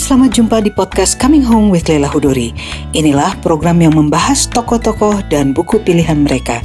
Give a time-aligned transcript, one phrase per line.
[0.00, 2.56] selamat jumpa di podcast Coming Home with Leila Hudori.
[2.96, 6.64] Inilah program yang membahas tokoh-tokoh dan buku pilihan mereka.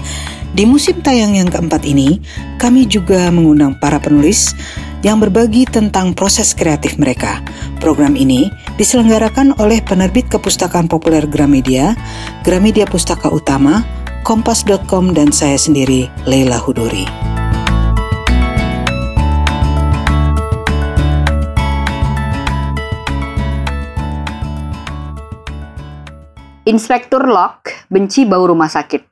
[0.56, 2.24] Di musim tayang yang keempat ini,
[2.56, 4.56] kami juga mengundang para penulis
[5.04, 7.44] yang berbagi tentang proses kreatif mereka.
[7.84, 8.48] Program ini
[8.80, 11.92] diselenggarakan oleh penerbit kepustakaan populer Gramedia,
[12.48, 13.84] Gramedia Pustaka Utama,
[14.24, 17.35] Kompas.com dan saya sendiri, Leila Hudori.
[26.66, 29.06] Inspektur Locke benci bau rumah sakit.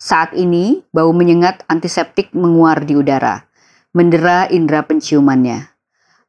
[0.00, 3.44] Saat ini, bau menyengat antiseptik menguar di udara,
[3.92, 5.68] mendera indera penciumannya.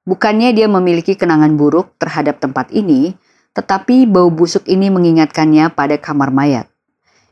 [0.04, 3.16] Bukannya dia memiliki kenangan buruk terhadap tempat ini,
[3.56, 6.68] tetapi bau busuk ini mengingatkannya pada kamar mayat.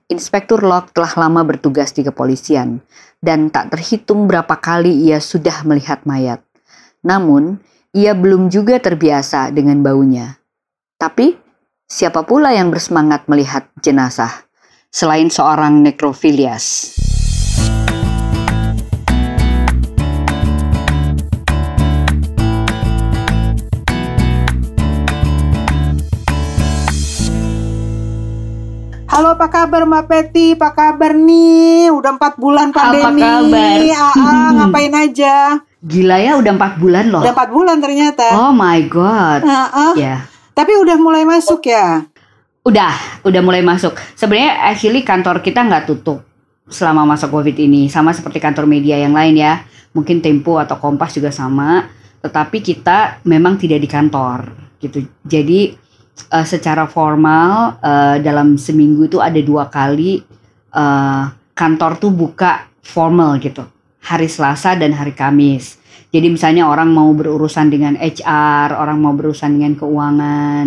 [0.07, 2.80] Inspektur Locke telah lama bertugas di kepolisian,
[3.20, 6.40] dan tak terhitung berapa kali ia sudah melihat mayat.
[7.04, 7.59] Namun,
[7.91, 10.40] ia belum juga terbiasa dengan baunya.
[10.96, 11.46] Tapi,
[11.88, 14.43] Siapa pula yang bersemangat melihat jenazah
[14.91, 16.91] selain seorang nekrofilias?
[29.08, 30.54] Halo, apa kabar Mbak Peti?
[30.60, 31.90] Apa kabar nih?
[31.90, 33.24] Udah empat bulan pandemi.
[33.24, 33.80] Apa kabar?
[33.96, 35.35] Aa, ngapain aja?
[35.80, 37.24] Gila ya, udah empat bulan loh.
[37.24, 38.27] Udah empat bulan ternyata.
[38.35, 39.41] Oh my god.
[39.48, 40.27] Aa, Ya.
[40.58, 42.02] Tapi udah mulai masuk ya?
[42.66, 43.94] Udah, udah mulai masuk.
[44.18, 46.26] Sebenarnya actually kantor kita nggak tutup
[46.66, 49.62] selama masa Covid ini, sama seperti kantor media yang lain ya.
[49.94, 51.86] Mungkin Tempo atau Kompas juga sama,
[52.26, 54.49] tetapi kita memang tidak di kantor
[54.82, 55.05] gitu.
[55.22, 55.77] Jadi
[56.34, 60.26] eh, secara formal eh, dalam seminggu itu ada dua kali
[60.74, 63.62] eh, kantor tuh buka formal gitu.
[64.09, 65.78] Hari Selasa dan hari Kamis.
[66.08, 70.66] Jadi misalnya orang mau berurusan dengan HR, orang mau berurusan dengan keuangan,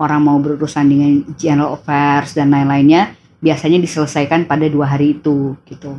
[0.00, 5.94] orang mau berurusan dengan general affairs dan lain-lainnya, biasanya diselesaikan pada dua hari itu gitu.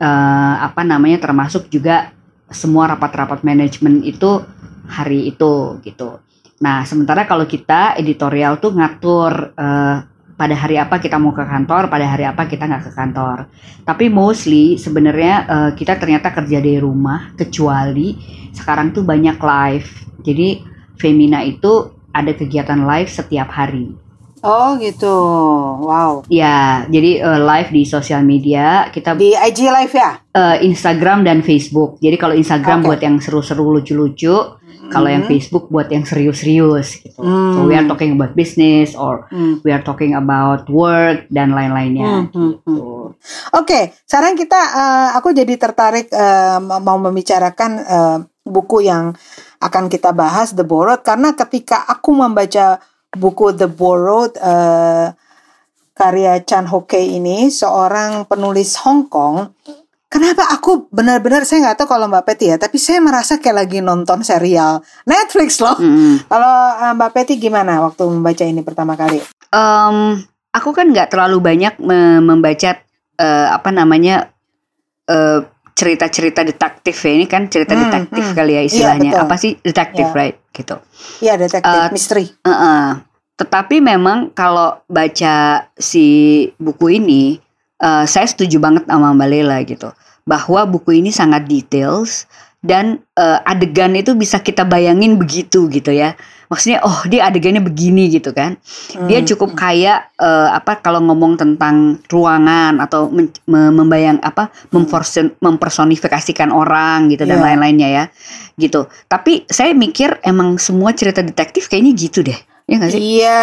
[0.00, 2.12] Eh, apa namanya termasuk juga
[2.50, 4.44] semua rapat-rapat manajemen itu
[4.84, 6.20] hari itu gitu.
[6.60, 9.96] Nah sementara kalau kita editorial tuh ngatur eh,
[10.40, 13.52] pada hari apa kita mau ke kantor, pada hari apa kita nggak ke kantor.
[13.84, 18.16] Tapi mostly sebenarnya eh, kita ternyata kerja dari rumah, kecuali
[18.56, 19.90] sekarang tuh banyak live.
[20.24, 20.64] Jadi
[20.96, 23.92] Femina itu ada kegiatan live setiap hari.
[24.40, 25.12] Oh gitu.
[25.84, 26.24] Wow.
[26.32, 30.16] Ya, jadi eh, live di sosial media kita Di IG live ya?
[30.32, 32.00] eh, Instagram dan Facebook.
[32.00, 32.86] Jadi kalau Instagram Oke.
[32.88, 34.59] buat yang seru-seru lucu-lucu,
[34.90, 35.32] kalau yang Hmm.
[35.32, 37.22] Facebook buat yang serius-serius gitu.
[37.22, 37.70] So Hmm.
[37.70, 39.62] we are talking about business or Hmm.
[39.62, 42.26] we are talking about work dan lain-lainnya.
[42.26, 42.76] Hmm, hmm, hmm.
[42.76, 42.86] gitu.
[43.56, 49.14] Oke, sekarang kita eh, aku jadi tertarik eh, mau membicarakan eh, buku yang
[49.62, 52.82] akan kita bahas The Borrowed karena ketika aku membaca
[53.14, 55.14] buku The Borrowed eh,
[55.94, 59.52] karya Chan Ho Kei ini seorang penulis Hong Kong
[60.10, 63.78] Kenapa aku benar-benar saya nggak tahu kalau Mbak Peti ya, tapi saya merasa kayak lagi
[63.78, 65.78] nonton serial Netflix loh.
[65.78, 66.26] Mm-mm.
[66.26, 69.22] Kalau eh, Mbak Peti gimana waktu membaca ini pertama kali?
[69.48, 69.96] Em,
[70.50, 72.74] aku kan nggak terlalu banyak me- membaca
[73.16, 74.34] eh, apa namanya
[75.06, 78.34] eh, cerita-cerita detektif ya ini kan cerita Hmm, detektif hmm.
[78.34, 79.22] kali ya Iya, istilahnya betul.
[79.24, 80.16] apa sih detektif Iya.
[80.18, 80.76] right gitu.
[81.22, 82.24] Iya detektif Eh, misteri.
[82.42, 82.86] Heeh.
[83.38, 85.36] Tetapi memang kalau baca
[85.72, 86.04] si
[86.58, 87.38] buku ini,
[87.80, 89.90] eh, saya setuju banget sama Mbak Lela gitu,
[90.22, 92.28] bahwa buku ini sangat details
[92.60, 96.12] dan eh, adegan itu bisa kita bayangin begitu gitu ya.
[96.50, 98.58] Maksudnya, oh dia adegannya begini gitu kan.
[99.06, 99.28] Dia Hmm.
[99.30, 107.06] cukup kaya eh, apa kalau ngomong tentang ruangan atau men- membayang apa memperson- mempersonifikasikan orang
[107.08, 107.44] gitu dan Iya.
[107.54, 108.04] lain-lainnya ya.
[108.58, 108.82] Gitu.
[109.06, 112.36] Tapi saya mikir emang semua cerita detektif kayaknya gitu deh.
[112.70, 113.00] Ya nggak sih?
[113.18, 113.42] Iya,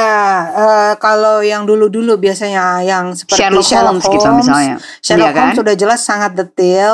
[0.50, 4.76] eh, kalau yang dulu-dulu biasanya yang seperti Sherlock, Sherlock, Holmes, gitu misalnya.
[5.04, 5.42] Sherlock Iya kan?
[5.44, 6.94] Holmes sudah jelas sangat detail.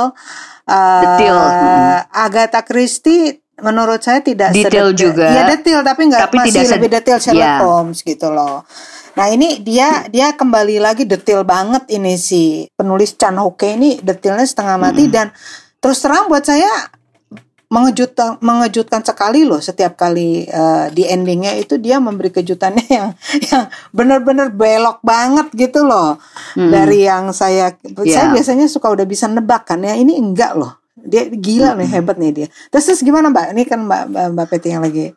[0.63, 1.97] Eh, Detail, hmm.
[2.09, 5.27] Agatha Christie menurut saya tidak Detail sedetail- juga.
[5.29, 7.55] Iya detail, tapi nggak Tapi masih tidak lebih detail Sherlock Iya.
[7.61, 8.65] Holmes gitu loh.
[9.13, 12.41] Nah ini dia dia kembali lagi detail banget ini si
[12.73, 15.29] penulis Chan Ho Kei ini detailnya setengah mati dan
[15.77, 16.65] terus terang buat saya
[17.73, 23.07] mengejutkan mengejutkan sekali loh setiap kali eh, di endingnya itu dia memberi kejutannya yang
[23.41, 26.21] yang benar-benar belok banget gitu loh
[26.53, 26.69] Mm.
[26.69, 28.31] dari yang saya saya Iya.
[28.31, 32.31] biasanya suka udah bisa nebak kan ya ini enggak loh dia gila nih hebat nih
[32.31, 35.09] dia terus, terus gimana mbak ini kan mbak mbak, mbak Peti yang lagi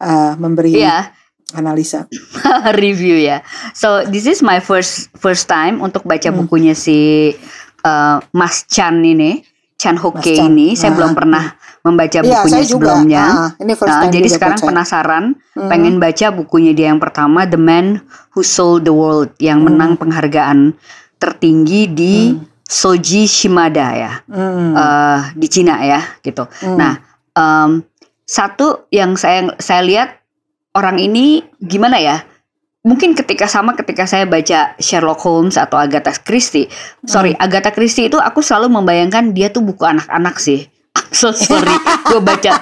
[0.00, 1.12] eh, memberi Iya,
[1.52, 2.08] analisa
[2.82, 3.44] review ya.
[3.76, 6.40] So this is my first first time untuk baca Hmm.
[6.40, 7.30] bukunya si
[7.84, 9.44] uh, Mas Chan ini,
[9.82, 10.46] Chan Ho Mas Kei Chan.
[10.46, 10.96] ini saya Ah.
[11.02, 11.44] belum pernah
[11.82, 12.94] membaca Iya, bukunya saya juga.
[12.94, 13.24] sebelumnya.
[13.26, 14.68] Ah, ini first Nah, jadi sekarang baca.
[14.70, 15.24] penasaran,
[15.58, 15.66] Hmm.
[15.66, 17.98] pengen baca bukunya dia yang pertama The Man
[18.30, 19.74] Who Sold the World yang Hmm.
[19.74, 20.78] menang penghargaan
[21.18, 22.14] tertinggi di
[22.62, 24.72] Soji Shimada ya, Hmm.
[24.72, 26.46] eh, di Cina ya gitu.
[26.62, 26.78] Hmm.
[26.78, 26.92] Nah,
[27.32, 27.82] em,
[28.22, 30.08] satu yang saya saya lihat
[30.72, 32.22] orang ini gimana ya?
[32.82, 36.66] Mungkin ketika sama ketika saya baca Sherlock Holmes atau Agatha Christie.
[37.02, 40.66] Sorry, Agatha Christie itu aku selalu membayangkan dia tuh buku anak-anak sih.
[40.98, 41.72] I'm so sorry,
[42.04, 42.58] gue baca,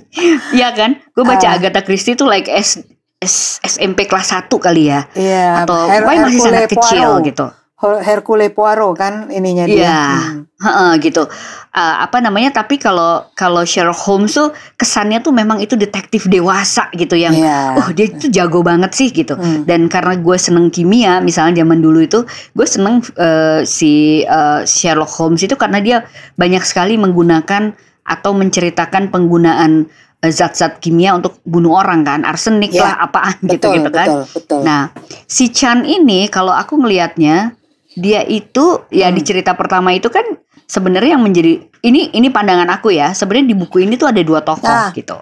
[0.56, 1.02] Iya kan?
[1.10, 1.58] Gue baca Ah.
[1.58, 2.78] Agatha Christie itu like S,
[3.18, 7.26] S SMP kelas 1 kali ya, Iya, atau Her- masih sangat kecil Poirot.
[7.26, 7.46] gitu.
[7.84, 9.84] Her- Hercule Poirot kan ininya dia.
[9.84, 10.02] Iya,
[10.56, 10.96] Hmm.
[10.96, 11.28] gitu.
[11.76, 12.56] Uh, apa namanya?
[12.56, 17.76] Tapi kalau kalau Sherlock Holmes tuh kesannya tuh memang itu detektif dewasa gitu yang, Iya.
[17.76, 19.36] oh dia itu jago banget sih gitu.
[19.36, 19.68] Hmm.
[19.68, 22.24] Dan karena gue seneng kimia, misalnya zaman dulu itu
[22.56, 26.08] gue seneng uh, si uh, Sherlock Holmes itu karena dia
[26.40, 27.76] banyak sekali menggunakan
[28.08, 29.92] atau menceritakan penggunaan
[30.24, 32.80] zat-zat kimia untuk bunuh orang kan, arsenik Iya.
[32.80, 34.06] lah apaan betul, gitu-gitu kan.
[34.08, 34.60] betul, betul.
[34.64, 34.82] Nah,
[35.28, 37.52] si Chan ini kalau aku ngelihatnya
[37.94, 39.16] dia itu ya Hmm.
[39.16, 40.24] di cerita pertama itu kan
[40.64, 43.10] sebenarnya yang menjadi ini ini pandangan aku ya.
[43.10, 44.90] Sebenarnya di buku ini tuh ada dua tokoh Ah.
[44.90, 45.14] gitu.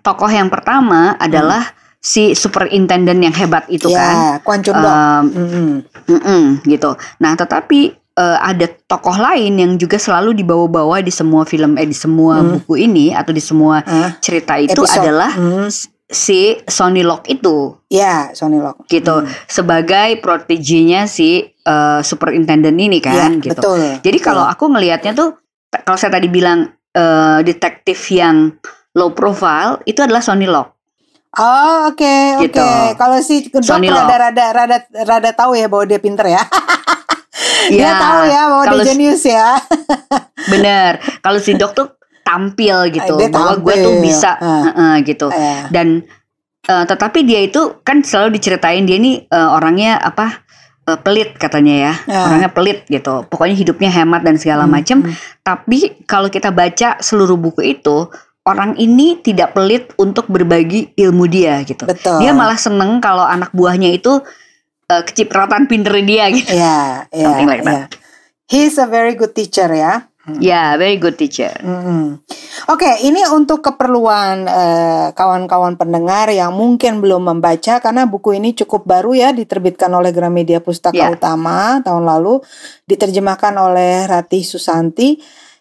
[0.00, 1.66] Tokoh yang pertama adalah
[1.98, 4.16] si superintendent yang hebat itu ya, kan.
[4.40, 4.86] Kwan Chun Dok.
[4.86, 5.68] Um, Mm-mm.
[6.06, 6.94] mm-mm, gitu.
[7.18, 7.80] Nah, tetapi
[8.16, 12.56] eh, ada tokoh lain yang juga selalu dibawa-bawa di semua film eh di semua Hmm.
[12.56, 15.02] buku ini atau di semua Ah, cerita itu episode.
[15.02, 15.68] adalah Hmm.
[16.06, 18.86] Si Sonny Lock itu Ya, Sony Lock.
[18.86, 19.30] gitu Hmm.
[19.46, 23.58] sebagai proteginya si uh, superintendent ini kan Ya, gitu.
[23.58, 23.80] betul.
[24.00, 25.34] Jadi kalau aku ngelihatnya tuh
[25.76, 28.54] kalau saya tadi bilang uh, detektif yang
[28.92, 30.72] low profile itu adalah Sonny Lock.
[31.34, 32.48] Oh, oke, oke.
[32.48, 32.64] Gitu.
[32.96, 34.06] Kalau si Dok Sony Lock.
[34.06, 36.40] rada rada rada rada tahu ya bahwa dia pinter ya.
[37.68, 39.58] dia Ya, tahu ya bahwa kalau dia jenius ya.
[40.46, 40.96] Bener.
[41.20, 41.86] Kalau si Dok tuh
[42.26, 44.66] tampil gitu Dia bahwa gue tuh bisa Ah.
[44.66, 45.30] uh-uh, gitu.
[45.30, 46.02] Eh, Dan
[46.66, 50.42] uh, tetapi dia itu kan selalu diceritain dia ini uh, orangnya apa?
[50.86, 51.94] uh, pelit katanya ya.
[52.08, 52.30] Ah.
[52.30, 53.26] Orangnya pelit gitu.
[53.26, 54.98] Pokoknya hidupnya hemat dan segala hmm, macam.
[55.04, 55.14] hmm.
[55.42, 58.06] Tapi kalau kita baca seluruh buku itu,
[58.46, 61.84] orang ini tidak pelit untuk berbagi ilmu dia gitu.
[61.84, 62.22] Betul.
[62.22, 64.22] Dia malah seneng kalau anak buahnya itu
[64.90, 66.54] uh, kecipratan pinter dia gitu.
[66.54, 67.98] Ya, ya, Something like that.
[68.46, 70.06] He's a very good teacher ya.
[70.42, 71.54] Ya, very good teacher.
[71.62, 72.18] Mm-mm.
[72.66, 78.86] Oke, ini untuk keperluan eh, kawan-kawan pendengar yang mungkin belum membaca karena buku ini cukup
[78.90, 81.14] baru ya diterbitkan oleh Gramedia Pustaka Ya.
[81.14, 82.42] Utama tahun lalu,
[82.90, 85.18] diterjemahkan oleh Ratih Susanti.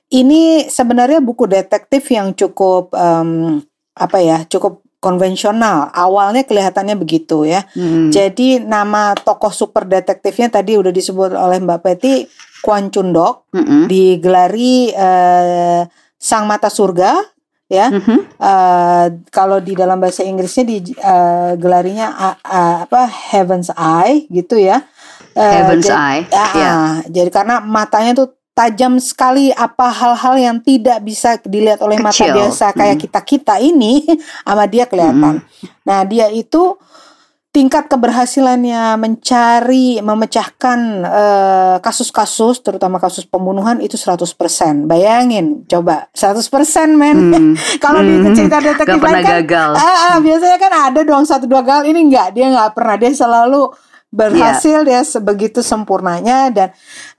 [0.09, 3.62] Ini sebenarnya buku detektif yang cukup em,
[3.97, 5.94] apa ya, cukup konvensional.
[5.94, 7.62] Awalnya kelihatannya begitu ya.
[7.78, 8.10] Hmm.
[8.10, 12.25] Jadi nama tokoh super detektifnya tadi udah disebut oleh Mbak Peti
[12.66, 13.86] Kwan Chun Dok Mm-mm.
[13.86, 15.86] digelari eh,
[16.18, 17.22] Sang Mata Surga
[17.69, 17.94] ya.
[17.94, 18.18] Mhm.
[18.34, 24.81] Eh, kalau di dalam bahasa Inggrisnya digelarinya apa Heaven's Eye gitu ya.
[25.36, 26.22] Eh, Heaven's jadi- Eye.
[26.31, 26.69] Ah, Ya.
[26.72, 26.92] ah.
[27.06, 32.31] jadi karena matanya tuh tajam sekali apa hal-hal yang tidak bisa dilihat oleh mata Kecil.
[32.34, 33.02] biasa kayak Mm.
[33.04, 34.07] kita-kita ini
[34.48, 35.44] sama dia kelihatan.
[35.84, 36.80] Nah, dia itu
[37.52, 44.84] tingkat keberhasilannya mencari memecahkan eh, kasus-kasus terutama kasus pembunuhan itu 100%.
[44.84, 47.18] Bayangin coba 100% men.
[47.32, 47.53] Hmm.
[47.84, 48.32] Kalau di Hmm.
[48.32, 49.72] cerita detektif Gak pernah lain kan gagal.
[49.74, 53.12] Ah, ah, biasanya kan ada dong satu dua gagal ini enggak dia nggak pernah dia
[53.12, 53.72] selalu
[54.15, 56.69] berhasil dia sebegitu sempurnanya dan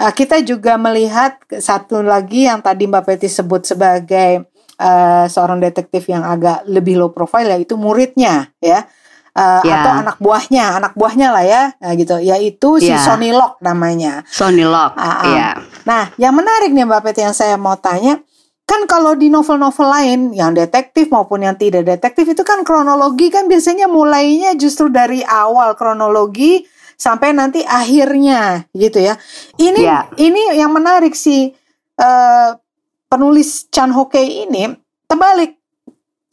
[0.00, 4.48] uh, kita juga melihat satu lagi yang tadi Mbak Peti sebut sebagai
[4.80, 8.88] uh, seorang detektif yang agak lebih low profile yaitu muridnya ya
[9.36, 9.84] Uh, Ya.
[9.84, 12.96] atau anak buahnya anak buahnya lah ya nah, gitu yaitu si Ya.
[12.96, 14.96] Sonny Lock namanya Sonny Lock.
[14.96, 15.24] Ah, ah.
[15.28, 15.48] Ya.
[15.84, 18.16] Nah, yang menarik nih Mbak Peti yang saya mau tanya,
[18.64, 23.44] kan kalau di novel-novel lain yang detektif maupun yang tidak detektif itu kan kronologi kan
[23.44, 26.64] biasanya mulainya justru dari awal kronologi
[26.96, 29.14] sampai nanti akhirnya gitu ya.
[29.54, 30.08] Ini Ya.
[30.16, 31.52] ini yang menarik si
[31.96, 32.50] eh,
[33.06, 34.68] penulis Chan Ho Kei ini
[35.06, 35.56] terbalik.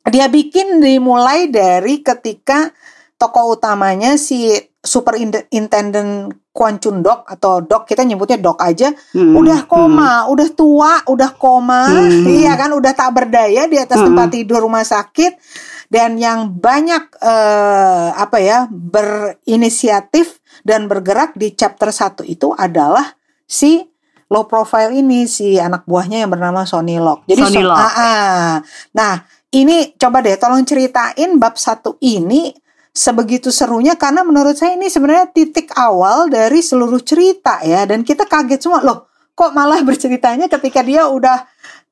[0.03, 2.67] Dia bikin dimulai dari ketika
[3.15, 4.51] tokoh utamanya si
[4.84, 9.32] superintendent Kwan Chun Dok atau Dok kita nyebutnya Dok aja Hmm.
[9.34, 12.27] udah koma, udah tua, udah koma, Hmm.
[12.27, 14.12] iya kan, udah tak berdaya di atas Hmm.
[14.12, 15.39] tempat tidur rumah sakit
[15.88, 23.84] dan yang banyak eh, apa ya berinisiatif dan bergerak di chapter 1 itu adalah si
[24.32, 27.27] low profile ini si anak buahnya yang bernama Sonny Lock.
[27.29, 27.75] Jadi Sonny so-.
[27.75, 28.51] Ah, ah.
[28.98, 29.22] Nah,
[29.53, 32.55] ini coba deh tolong ceritain bab satu ini
[32.93, 38.29] sebegitu serunya karena menurut saya ini sebenarnya titik awal dari seluruh cerita ya dan kita
[38.29, 41.41] kaget semua loh kok malah berceritanya ketika dia udah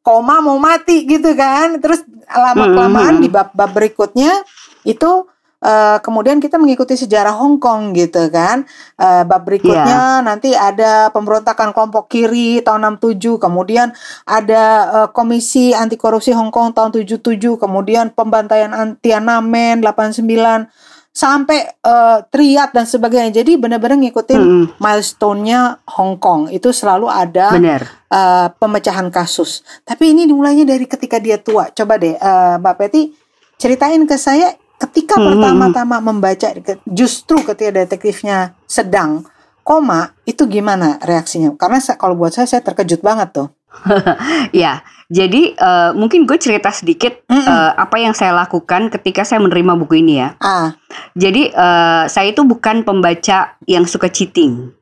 [0.05, 4.45] koma mau mati gitu kan terus lama kelamaan di bab-bab berikutnya
[4.85, 5.25] itu
[5.61, 8.65] Uh, kemudian kita mengikuti sejarah Hong Kong gitu kan.
[8.97, 10.25] Uh, bab berikutnya yeah.
[10.25, 13.93] nanti ada pemberontakan kelompok kiri tahun 67, kemudian
[14.25, 17.21] ada uh, Komisi Anti Korupsi Hong Kong tahun 77,
[17.61, 20.25] kemudian pembantaian Tiananmen 89
[21.11, 23.43] sampai uh, triat dan sebagainya.
[23.43, 24.65] Jadi benar-benar ngikutin mm.
[24.79, 26.49] milestone-nya Hong Kong.
[26.49, 27.53] Itu selalu ada
[28.11, 29.63] Uh, pemecahan kasus.
[29.87, 31.71] Tapi ini dimulainya dari ketika dia tua.
[31.71, 33.15] Coba deh uh, Mbak Peti
[33.55, 34.51] ceritain ke saya
[34.81, 35.25] ketika hmm.
[35.37, 36.47] pertama-tama membaca
[36.89, 39.23] justru ketika detektifnya sedang
[39.61, 43.47] koma itu gimana reaksinya karena kalau buat saya saya terkejut banget tuh
[44.63, 47.45] ya jadi uh, mungkin gue cerita sedikit mm -mm.
[47.47, 50.75] Uh, apa yang saya lakukan ketika saya menerima buku ini ya ah.
[51.15, 54.75] jadi uh, saya itu bukan pembaca yang suka cheating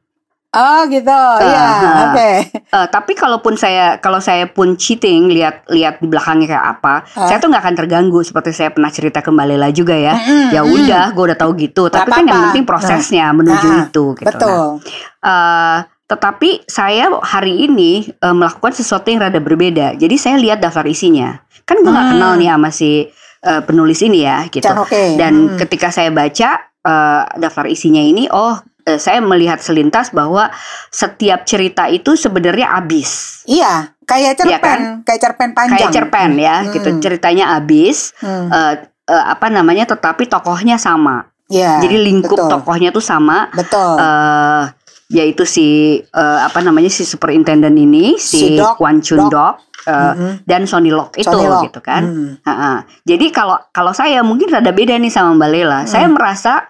[0.50, 1.78] Oh gitu, uh, iya, uh,
[2.10, 2.18] oke.
[2.18, 2.36] Okay.
[2.74, 7.30] Uh, tapi kalaupun saya kalau saya pun cheating, lihat lihat di belakangnya kayak apa, uh.
[7.30, 10.18] saya tuh nggak akan terganggu seperti saya pernah cerita ke Mbak Lela juga ya.
[10.18, 11.94] Mm, ya udah, gue udah tahu gitu.
[11.94, 13.38] Tapi kan yang penting prosesnya nah.
[13.38, 14.06] menuju nah, itu.
[14.18, 14.26] Gitu.
[14.26, 14.82] Betul.
[15.22, 15.78] Nah, uh,
[16.10, 20.02] tetapi saya hari ini uh, melakukan sesuatu yang rada berbeda.
[20.02, 21.38] Jadi saya lihat daftar isinya.
[21.70, 22.14] Kan gue nggak hmm.
[22.18, 23.06] kenal nih sama si
[23.46, 24.66] uh, penulis ini ya, gitu.
[24.66, 25.14] Okay.
[25.14, 25.58] Dan hmm.
[25.62, 30.48] ketika saya baca uh, daftar isinya ini, oh Eh, saya melihat selintas bahwa
[30.90, 33.44] setiap cerita itu sebenarnya habis.
[33.44, 34.80] Iya, kayak cerpen, ya kan?
[35.04, 35.78] kayak cerpen panjang.
[35.78, 36.72] Kayak cerpen ya, hmm.
[36.74, 38.16] gitu ceritanya habis.
[38.24, 38.48] Hmm.
[38.48, 38.74] Uh,
[39.12, 39.84] uh, apa namanya?
[39.84, 41.28] Tetapi tokohnya sama.
[41.52, 41.84] Iya.
[41.84, 42.50] Jadi lingkup betul.
[42.50, 43.52] tokohnya tuh sama.
[43.52, 44.00] Betul.
[44.00, 44.64] Uh,
[45.10, 49.34] yaitu si uh, apa namanya si superintendent ini si, si Doc, Kwan Chun Doc.
[49.34, 49.56] Doc.
[49.88, 50.32] Uh, mm-hmm.
[50.44, 51.72] dan Sony Lock itu Sony Lock.
[51.72, 52.04] gitu kan.
[52.44, 52.84] Mm.
[53.08, 55.80] Jadi kalau kalau saya mungkin rada beda nih sama Mbak Lela.
[55.82, 55.88] Mm.
[55.88, 56.68] Saya merasa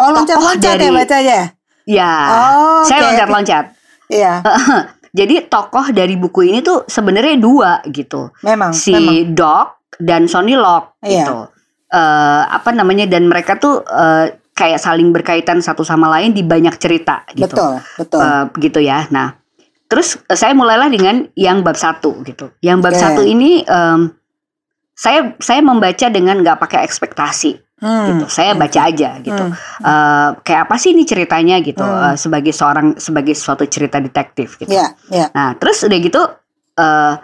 [0.00, 1.40] Oh loncat-loncat ya bacanya?
[1.84, 3.64] Ya, oh, saya loncat-loncat.
[4.08, 4.40] Iya.
[5.18, 8.30] Jadi tokoh dari buku ini tuh sebenarnya dua gitu.
[8.46, 8.70] Memang.
[8.72, 9.34] Si memang.
[9.34, 9.66] Doc
[9.98, 11.26] dan Sonny Lock iya.
[11.26, 11.38] gitu.
[11.90, 16.78] Uh, apa namanya dan mereka tuh uh, kayak saling berkaitan satu sama lain di banyak
[16.78, 17.50] cerita gitu.
[17.50, 18.20] Betul, betul.
[18.22, 19.10] Uh, gitu ya.
[19.10, 19.34] Nah,
[19.90, 22.54] terus saya mulailah dengan yang bab satu gitu.
[22.62, 23.02] Yang bab okay.
[23.02, 24.14] satu ini um,
[24.94, 28.06] saya saya membaca dengan nggak pakai ekspektasi hmm.
[28.14, 28.24] gitu.
[28.28, 29.44] Saya baca aja gitu.
[29.50, 29.56] Hmm.
[29.82, 32.14] Uh, kayak apa sih ini ceritanya gitu hmm.
[32.14, 34.70] uh, sebagai seorang sebagai suatu cerita detektif gitu.
[34.70, 35.28] Yeah, yeah.
[35.32, 36.22] Nah terus udah gitu.
[36.76, 37.18] Uh,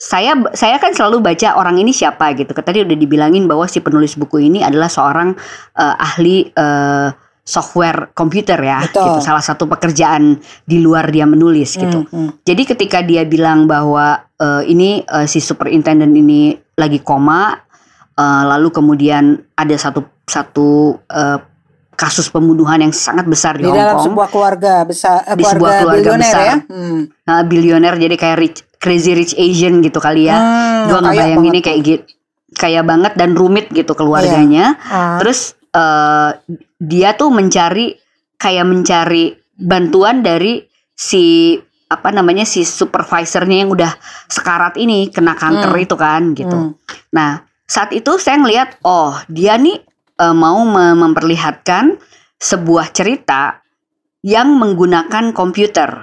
[0.00, 2.56] saya saya kan selalu baca orang ini siapa gitu.
[2.56, 5.36] Tadi udah dibilangin bahwa si penulis buku ini adalah seorang
[5.76, 7.12] uh, ahli uh,
[7.44, 9.04] software komputer ya Betul.
[9.04, 9.20] gitu.
[9.28, 12.08] Salah satu pekerjaan di luar dia menulis gitu.
[12.08, 12.30] Hmm, hmm.
[12.48, 17.52] Jadi ketika dia bilang bahwa uh, ini uh, si superintendent ini lagi koma
[18.20, 21.40] Uh, lalu kemudian ada satu satu uh,
[21.96, 25.72] kasus pembunuhan yang sangat besar di, di Hong dalam sebuah keluarga besar di keluarga sebuah
[25.80, 26.56] keluarga besar ya?
[26.68, 27.00] hmm.
[27.24, 31.48] nah, bilioner jadi kayak rich, crazy rich Asian gitu kali ya hmm, gue nggak bayangin
[31.48, 32.04] ini kayak gitu
[32.60, 35.16] kayak banget dan rumit gitu keluarganya yeah.
[35.16, 35.18] uh.
[35.20, 36.36] terus uh,
[36.80, 37.96] dia tuh mencari
[38.40, 40.64] kayak mencari bantuan dari
[40.96, 41.56] si
[41.90, 43.92] apa namanya si supervisornya yang udah
[44.30, 45.84] sekarat ini kena kanker hmm.
[45.84, 46.58] itu kan gitu.
[46.70, 46.72] Hmm.
[47.10, 49.78] Nah, saat itu saya ngelihat oh dia nih
[50.18, 52.02] e, mau memperlihatkan
[52.42, 53.62] sebuah cerita
[54.26, 56.02] yang menggunakan komputer.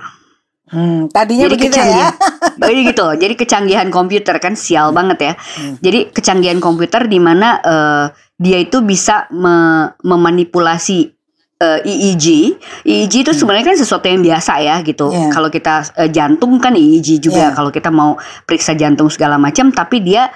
[0.68, 2.12] Hmm, tadinya jadi begitu ya.
[2.68, 3.08] jadi gitu.
[3.20, 5.34] Jadi kecanggihan komputer kan sial banget ya.
[5.36, 5.76] Hmm.
[5.84, 8.06] Jadi kecanggihan komputer di mana uh,
[8.40, 11.08] dia itu bisa me memanipulasi
[11.64, 12.58] uh, EEG.
[12.84, 13.40] EEG itu hmm.
[13.40, 15.08] sebenarnya kan sesuatu yang biasa ya gitu.
[15.08, 15.32] Yeah.
[15.32, 17.52] Kalau kita uh, jantung kan EEG juga.
[17.52, 17.56] Yeah.
[17.56, 20.28] Kalau kita mau periksa jantung segala macam, tapi dia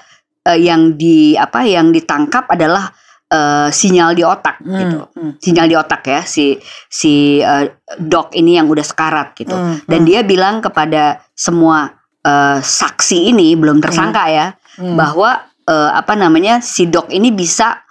[0.48, 2.90] uh, yang di apa yang ditangkap adalah
[3.32, 5.00] uh, sinyal di otak hmm, gitu.
[5.16, 5.32] Hmm.
[5.40, 6.60] Sinyal di otak ya si
[6.92, 7.66] si uh,
[7.98, 9.56] dok ini yang udah sekarat gitu.
[9.56, 10.08] Hmm, Dan hmm.
[10.08, 11.90] dia bilang kepada semua
[12.28, 14.34] uh, saksi ini belum tersangka hmm.
[14.36, 14.48] ya
[14.82, 14.96] hmm.
[15.00, 15.30] bahwa
[15.66, 17.82] uh, apa namanya si dok ini bisa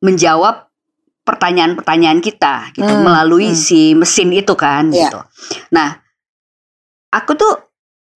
[0.00, 0.68] menjawab
[1.28, 3.58] pertanyaan-pertanyaan kita gitu hmm, melalui hmm.
[3.58, 5.12] si mesin itu kan yeah.
[5.12, 5.20] gitu.
[5.76, 6.00] Nah,
[7.12, 7.67] aku tuh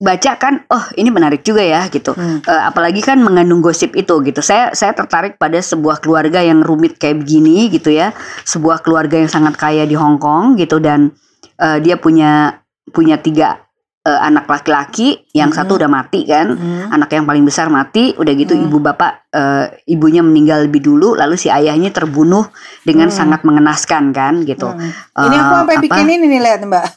[0.03, 2.43] baca kan oh ini menarik juga ya gitu hmm.
[2.43, 6.99] uh, apalagi kan mengandung gosip itu gitu saya saya tertarik pada sebuah keluarga yang rumit
[6.99, 8.11] kayak begini gitu ya
[8.43, 11.15] sebuah keluarga yang sangat kaya di Hong Kong gitu dan
[11.63, 12.59] uh, dia punya
[12.91, 13.63] punya tiga
[14.03, 15.59] uh, anak laki-laki yang hmm.
[15.63, 16.91] satu udah mati kan hmm.
[16.91, 18.67] anak yang paling besar mati udah gitu hmm.
[18.67, 22.51] ibu bapak uh, ibunya meninggal lebih dulu lalu si ayahnya terbunuh
[22.83, 23.17] dengan hmm.
[23.23, 25.31] sangat mengenaskan kan gitu hmm.
[25.31, 26.91] ini aku sampai bikin ini nih lihat mbak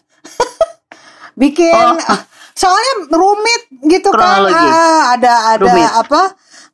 [1.46, 5.92] bikin oh soalnya rumit gitu kan ah, ada ada rumit.
[5.92, 6.22] apa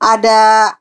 [0.01, 0.39] ada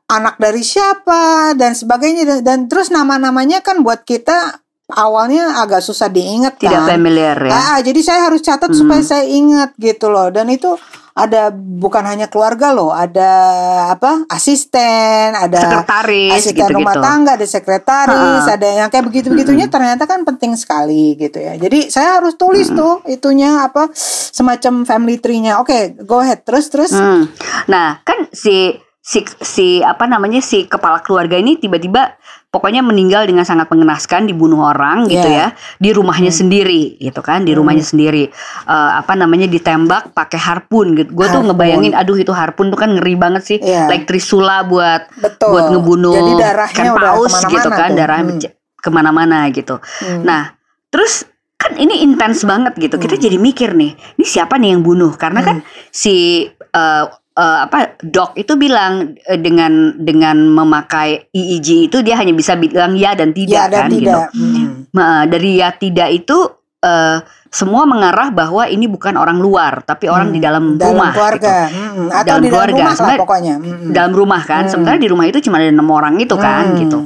[0.09, 4.61] anak dari siapa dan sebagainya dan terus nama-namanya kan buat kita
[4.95, 6.67] awalnya agak susah diingat kan.
[6.67, 7.51] Tidak familiar ya.
[7.51, 10.27] Ah, jadi saya harus catat supaya saya ingat gitu loh.
[10.29, 10.75] Dan itu
[11.11, 13.31] ada bukan hanya keluarga loh, ada
[13.91, 17.07] apa asisten, ada Sekretaris, asisten rumah gitu-gitu.
[17.07, 18.55] tangga, ada sekretaris, Ha-ha.
[18.55, 21.59] ada yang kayak begitu begitunya ternyata kan penting sekali gitu ya.
[21.59, 23.91] Jadi saya harus tulis tuh itunya apa
[24.31, 25.59] semacam family tree-nya.
[25.59, 26.95] Oke, go ahead terus terus.
[26.95, 27.27] Hmm.
[27.67, 28.71] Nah, kan si
[29.01, 32.13] si si apa namanya si kepala keluarga ini tiba-tiba
[32.47, 35.49] pokoknya meninggal dengan sangat mengenaskan dibunuh orang gitu Yeah.
[35.49, 38.29] ya di rumahnya sendiri gitu kan di rumahnya sendiri
[38.61, 42.93] Eh, apa namanya ditembak pakai harpun gitu gue tuh ngebayangin aduh itu harpun tuh kan
[42.93, 43.89] ngeri banget sih Iya.
[43.89, 45.49] like trisula buat Betul.
[45.49, 47.97] buat ngebunuh Jadi darahnya kan udah paus ke mana-mana gitu kan tuh.
[47.97, 48.53] darahnya Hmm.
[48.77, 50.21] ke mana-mana gitu Hmm.
[50.21, 50.41] nah
[50.87, 51.25] terus
[51.57, 55.41] kan ini intens banget gitu kita jadi mikir nih ini siapa nih yang bunuh karena
[55.41, 55.57] kan
[55.89, 62.31] si eh, eh, apa dok itu bilang eh, dengan dengan memakai EEG itu dia hanya
[62.31, 64.27] bisa bilang ya dan tidak ya dan kan gitu tidak.
[64.33, 64.67] Hmm.
[64.91, 66.37] Nah, dari ya tidak itu
[66.79, 70.35] eh, semua mengarah bahwa ini bukan orang luar tapi orang Hmm.
[70.35, 71.75] di dalam, dalam rumah keluarga gitu.
[71.75, 72.07] Mm-mm.
[72.07, 72.79] atau Dalam di dalam keluarga.
[72.79, 73.91] rumah lah pokoknya Mm-mm.
[73.91, 74.71] dalam rumah kan Hmm.
[74.71, 76.79] sementara di rumah itu cuma ada enam orang itu kan Hmm.
[76.79, 76.99] gitu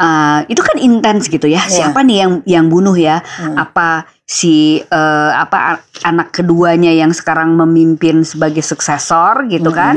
[0.00, 1.92] Eh, itu kan intens gitu ya Iya.
[1.92, 3.52] siapa nih yang yang bunuh ya Hmm.
[3.52, 9.76] apa si eh, apa anak keduanya yang sekarang memimpin sebagai suksesor gitu Hmm.
[9.76, 9.94] kan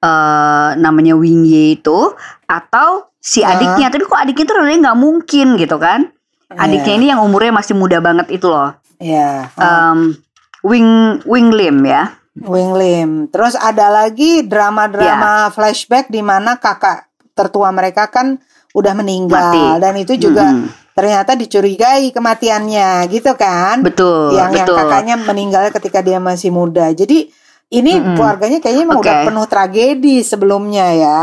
[0.00, 3.52] eh namanya Wing Ye itu atau si Ah.
[3.52, 6.08] adiknya tapi kok adiknya tuh rasanya nggak mungkin gitu kan
[6.50, 7.00] adiknya Iya.
[7.00, 10.16] ini yang umurnya masih muda banget itu loh ya Em,
[10.62, 10.88] Wing
[11.24, 15.52] Wing Lim ya Wing Lim terus ada lagi drama-drama Iya.
[15.52, 18.40] flashback di mana kakak tertua mereka kan
[18.74, 19.82] udah meninggal Mati.
[19.82, 20.66] dan itu juga Mm-mm.
[20.98, 26.90] ternyata dicurigai kematiannya gitu kan betul yang yang betul kakaknya meninggal ketika dia masih muda
[26.90, 27.30] jadi
[27.70, 28.18] ini Mm-mm.
[28.18, 29.06] keluarganya kayaknya emang Oke.
[29.06, 31.20] udah penuh tragedi sebelumnya ya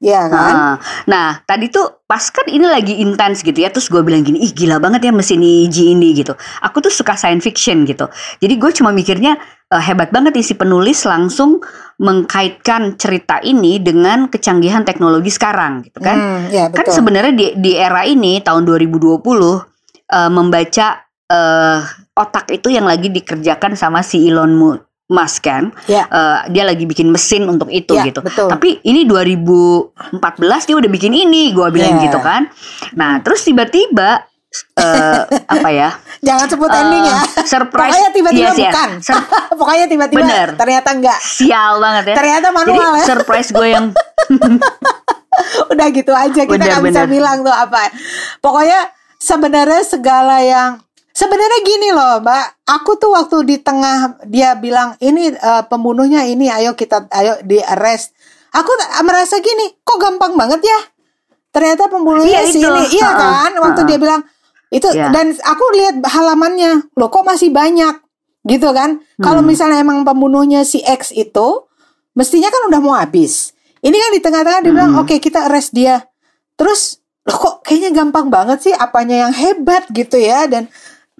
[0.00, 0.74] ya kan Nah,
[1.06, 4.50] nah, tadi tuh pas kan ini lagi intens gitu ya, terus gue bilang gini, ih
[4.50, 6.34] gila banget ya mesin EEG ini gitu.
[6.64, 8.08] Aku tuh suka science fiction gitu.
[8.40, 9.36] Jadi gue cuma mikirnya
[9.70, 11.60] eh, hebat banget nih si penulis langsung
[12.00, 16.16] mengkaitkan cerita ini dengan kecanggihan teknologi sekarang gitu kan.
[16.16, 20.86] Hmm, ya Kan betul sebenarnya di, di era ini tahun 2020 eh, membaca
[21.30, 21.80] eh,
[22.16, 25.74] otak itu yang lagi dikerjakan sama si Elon Mu- Musk kan.
[25.84, 26.06] Ya.
[26.06, 28.22] Eh, dia lagi bikin mesin untuk itu Ya, gitu.
[28.22, 28.46] betul.
[28.46, 30.14] Tapi ini 2014
[30.64, 32.06] dia udah bikin ini, gua bilang Yeah.
[32.06, 32.46] gitu kan.
[32.92, 34.22] Nah, terus tiba-tiba
[34.72, 35.22] eh
[35.54, 35.94] apa ya?
[36.20, 37.86] jangan sebut eh, ending ya surprise.
[37.86, 39.26] pokoknya tiba-tiba Yes, bukan Sur-
[39.60, 40.48] pokoknya tiba-tiba Bener.
[40.52, 42.16] ternyata enggak sial banget ya.
[42.18, 43.86] ternyata Jadi manual ya surprise gue yang
[45.72, 47.10] udah gitu aja kita Bener, nggak bisa bener.
[47.10, 47.94] bilang tuh apa
[48.40, 48.80] pokoknya
[49.16, 50.82] sebenarnya segala yang
[51.20, 52.64] sebenarnya gini loh mbak.
[52.80, 57.60] Aku tuh waktu di tengah dia bilang ini eh, pembunuhnya ini ayo kita ayo di
[57.60, 58.16] arrest.
[58.56, 58.72] Aku
[59.04, 60.80] merasa gini kok gampang banget ya?
[61.52, 63.52] Ternyata pembunuhnya Iya, si ini iya kan?
[63.58, 64.24] Waktu dia bilang
[64.70, 65.10] itu Iya.
[65.10, 68.00] dan aku lihat halamannya loh kok masih banyak?
[68.46, 69.02] Gitu kan?
[69.20, 69.50] Kalau Hmm.
[69.52, 71.68] misalnya emang pembunuhnya si X itu
[72.16, 73.52] mestinya kan udah mau habis.
[73.82, 75.02] Ini kan di tengah-tengah dia bilang Hmm.
[75.04, 76.06] oke kita arrest dia.
[76.56, 80.46] Terus loh kok kayaknya gampang banget sih apanya yang hebat gitu ya.
[80.50, 80.66] Dan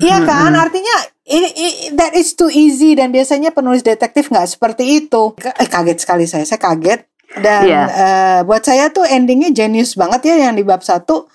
[0.01, 4.49] iya Hmm, kan artinya ini, i- that is too easy dan biasanya penulis detektif nggak
[4.49, 7.05] seperti itu eh, kaget sekali saya saya kaget
[7.39, 7.83] dan Iya.
[7.87, 11.31] eh, buat saya tuh endingnya genius banget ya yang di bab satu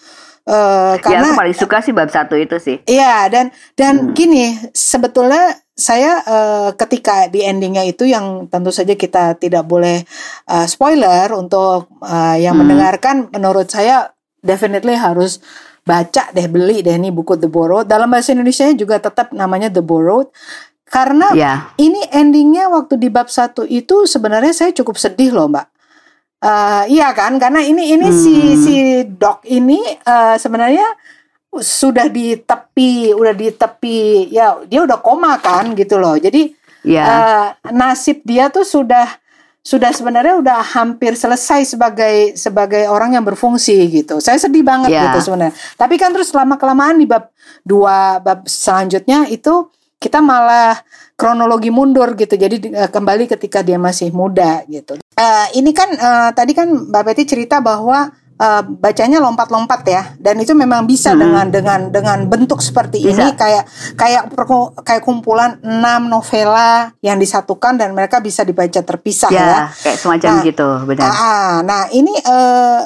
[0.45, 2.78] ya karena aku paling suka sih bab satu itu sih.
[2.86, 4.13] Iya dan dan Hmm.
[4.13, 10.06] gini sebetulnya saya eh, ketika di endingnya itu yang tentu saja kita tidak boleh
[10.45, 12.62] eh, spoiler untuk eh, yang Hmm.
[12.62, 14.12] mendengarkan menurut saya
[14.45, 15.41] definitely harus
[15.86, 19.86] baca deh beli deh ini buku The Borrowed dalam bahasa Indonesia juga tetap namanya The
[19.86, 20.34] Borrowed
[20.86, 21.69] karena Ya.
[21.78, 25.65] ini endingnya waktu di bab satu itu sebenarnya saya cukup sedih loh mbak.
[26.41, 28.58] Eh, iya kan karena ini ini si Hmm.
[28.60, 28.76] si
[29.08, 30.86] dok ini eh, sebenarnya
[31.56, 36.52] sudah di tepi udah di tepi ya dia udah koma kan gitu loh jadi
[36.86, 37.02] Ya.
[37.02, 39.10] eh, nasib dia tuh sudah
[39.65, 44.21] sudah sebenarnya udah hampir selesai sebagai sebagai orang yang berfungsi gitu.
[44.21, 45.10] Saya sedih banget Ya.
[45.10, 45.58] gitu sebenarnya.
[45.73, 47.34] Tapi kan terus lama kelamaan di bab
[47.65, 50.78] dua bab selanjutnya itu kita malah
[51.17, 52.38] kronologi mundur gitu.
[52.38, 55.01] Jadi eh, kembali ketika dia masih muda gitu.
[55.17, 60.36] Eh, ini kan eh, tadi kan Mbak Betty cerita bahwa eh, bacanya lompat-lompat ya dan
[60.38, 61.21] itu memang bisa Mm-mm.
[61.24, 63.15] dengan dengan dengan bentuk seperti Bisa.
[63.15, 63.63] ini kayak
[63.95, 69.39] kayak perku- kayak kumpulan enam novela yang disatukan dan mereka bisa dibaca terpisah ya.
[69.39, 71.08] ya, kayak semacam Nah, gitu, benar.
[71.08, 71.52] Ah, ah.
[71.63, 72.80] nah ini eh,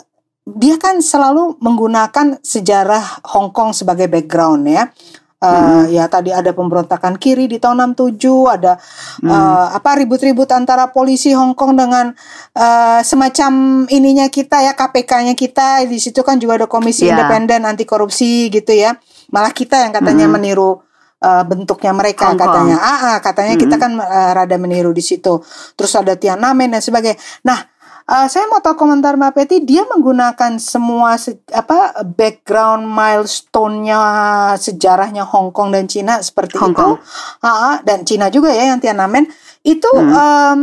[0.49, 4.89] dia kan selalu menggunakan sejarah Hong Kong sebagai background ya.
[5.39, 5.87] Eh, Hmm.
[5.87, 8.75] Ya tadi ada pemberontakan kiri di tahun 67, ada
[9.23, 9.31] Hmm.
[9.31, 12.11] eh, apa ribut-ribut antara polisi Hong Kong dengan
[12.51, 17.15] eh, semacam ininya kita ya KPK-nya kita di situ kan juga ada komisi Ya.
[17.15, 18.99] independen anti korupsi gitu ya.
[19.29, 20.41] malah kita yang katanya Mm-mm.
[20.41, 20.81] meniru
[21.21, 22.81] uh, bentuknya mereka Hong katanya.
[22.81, 24.01] Ah, ah, katanya kita Mm-mm.
[24.01, 25.37] kan uh, rada meniru di situ.
[25.77, 27.19] Terus ada Tiananmen dan sebagainya.
[27.45, 27.61] Nah,
[28.09, 29.61] uh, saya mau tahu komentar Mbak Peti.
[29.61, 34.01] Dia menggunakan semua se- apa background milestone-nya
[34.55, 36.81] sejarahnya Hong Kong dan Cina seperti Hong itu.
[36.81, 36.97] Kong.
[37.39, 39.29] Ah, dan Cina juga ya yang Tiananmen
[39.61, 40.09] itu Hmm.
[40.09, 40.61] um,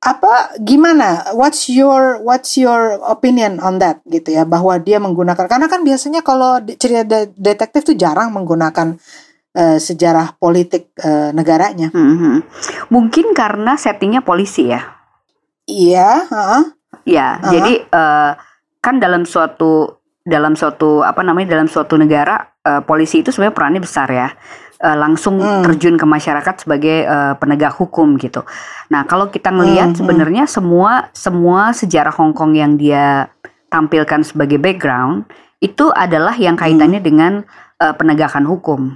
[0.00, 5.68] apa gimana what's your what's your opinion on that gitu ya bahwa dia menggunakan karena
[5.68, 8.96] kan biasanya kalau cerita de- detektif tuh jarang menggunakan
[9.52, 12.40] eh, sejarah politik eh, negaranya Mhm.
[12.88, 14.80] Mungkin karena settingnya polisi ya.
[15.68, 16.62] iya heeh.
[17.10, 17.50] Ya, Ah.
[17.50, 18.32] jadi eh,
[18.78, 23.82] kan dalam suatu dalam suatu apa namanya dalam suatu negara eh, polisi itu sebenarnya perannya
[23.82, 24.28] besar ya.
[24.80, 25.60] Eh, langsung Hmm.
[25.60, 28.46] terjun ke masyarakat sebagai eh, penegak hukum gitu.
[28.88, 30.00] Nah, kalau kita ngelihat Hmm, hmm.
[30.00, 33.28] sebenarnya semua semua sejarah Hong Kong yang dia
[33.68, 35.28] tampilkan sebagai background
[35.60, 36.64] itu adalah yang Hmm.
[36.64, 37.32] kaitannya dengan
[37.80, 38.92] eh, penegakan hukum.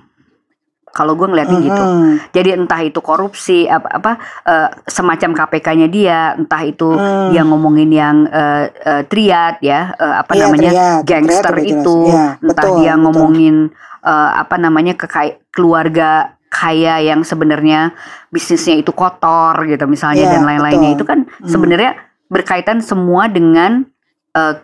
[0.94, 1.82] Kalau gue ngeliatnya gitu.
[1.82, 2.30] Mhm.
[2.30, 4.12] Jadi entah itu korupsi apa apa
[4.46, 7.28] eh, semacam KPK-nya dia, entah itu Hmm.
[7.28, 11.02] dia ngomongin yang eh, eh, triad ya, eh, apa Iya, namanya triad.
[11.02, 11.82] gangster Triad jelas.
[11.82, 13.02] itu, Iya, entah betul, dia betul.
[13.02, 13.56] ngomongin
[14.00, 16.10] eh, apa namanya kekai- keluarga
[16.46, 17.90] kaya yang sebenarnya
[18.28, 20.96] bisnisnya itu kotor gitu misalnya Iya, dan lain-lainnya betul.
[20.96, 21.48] itu kan Hmm.
[21.48, 21.90] sebenarnya
[22.26, 23.82] berkaitan semua dengan
[24.30, 24.54] eh,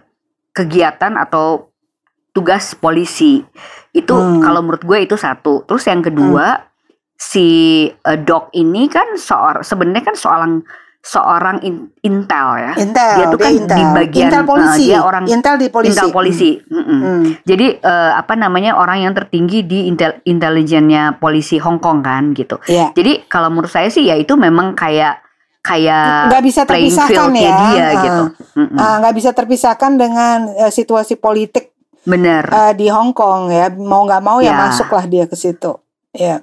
[0.52, 1.69] kegiatan atau
[2.30, 3.42] tugas polisi
[3.90, 4.38] itu Hmm.
[4.38, 6.62] kalau menurut gue itu satu terus yang kedua
[7.12, 7.46] si
[7.86, 10.52] eh, Doc ini kan seorang sebenarnya kan seorang
[11.00, 13.72] seorang in- intel ya Intel Dia tuh kan intel.
[13.72, 16.98] di bagian, intel polisi eh, dia orang- intel di polisi intel polisi Mm-mm.
[16.98, 17.24] Hmm.
[17.42, 22.60] jadi eh, apa namanya orang yang tertinggi di intel intelijennya polisi Hong Kong kan gitu
[22.64, 22.92] Iya.
[22.92, 25.24] jadi kalau menurut saya sih ya itu memang kayak
[25.60, 27.92] kayak nggak bisa terpisahkan ya dia Ah.
[27.98, 28.22] gitu.
[28.76, 31.68] Ah, nggak bisa terpisahkan dengan eh, situasi politik
[32.02, 34.58] bener eh, di Hong Kong ya mau nggak mau ya Ya.
[34.58, 35.76] masuklah dia ke situ
[36.10, 36.40] ya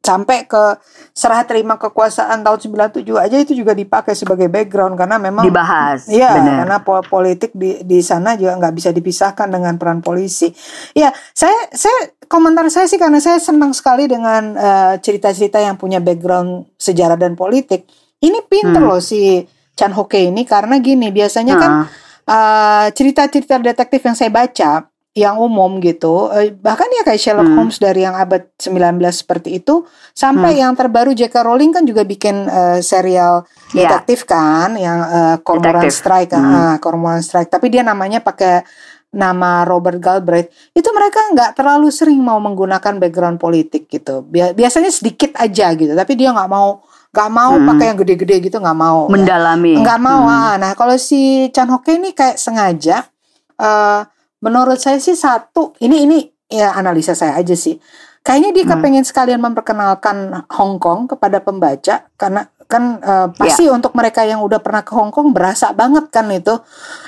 [0.00, 0.76] sampai ke
[1.10, 2.60] serah terima kekuasaan tahun
[2.92, 7.52] 97 aja itu juga dipakai sebagai background karena memang dibahas Iya, bener karena po- politik
[7.52, 10.52] di di sana juga nggak bisa dipisahkan dengan peran polisi.
[10.92, 15.98] Ya, saya saya komentar saya sih karena saya senang sekali dengan eh, cerita-cerita yang punya
[15.98, 17.88] background sejarah dan politik.
[18.18, 18.90] Ini pinter Hmm.
[18.90, 19.40] loh si
[19.72, 21.86] Chan Ho Kei ini karena gini biasanya kan Ah,
[22.26, 27.56] eh, cerita-cerita detektif yang saya baca yang umum gitu eh, bahkan ya kayak Sherlock Hmm.
[27.56, 31.38] Holmes dari yang abad 19 seperti itu sampai yang terbaru J.K.
[31.40, 33.94] Rowling kan juga bikin eh, serial Iya.
[33.94, 35.94] detektif kan yang eh, Cormoran Detektif.
[35.96, 36.50] Strike Hmm.
[36.50, 38.66] ah, Cormoran Strike tapi dia namanya pakai
[39.08, 44.90] nama Robert Galbraith itu mereka nggak terlalu sering mau menggunakan background politik gitu Bia- biasanya
[44.90, 47.66] sedikit aja gitu tapi dia nggak mau nggak mau Hmm.
[47.70, 50.34] pakai yang gede-gede gitu nggak mau mendalami nggak mau Hmm.
[50.44, 50.54] ah.
[50.56, 53.06] nah kalau si Chan Ho Kei ini kayak sengaja
[53.54, 54.00] eh
[54.44, 57.80] menurut saya sih satu ini ini ya analisa saya aja sih
[58.20, 58.72] kayaknya dia Hmm.
[58.76, 60.16] kepengen sekalian memperkenalkan
[60.52, 63.76] Hong Kong kepada pembaca karena kan eh, pasti Ya.
[63.76, 66.56] untuk mereka yang udah pernah ke Hong Kong berasa banget kan itu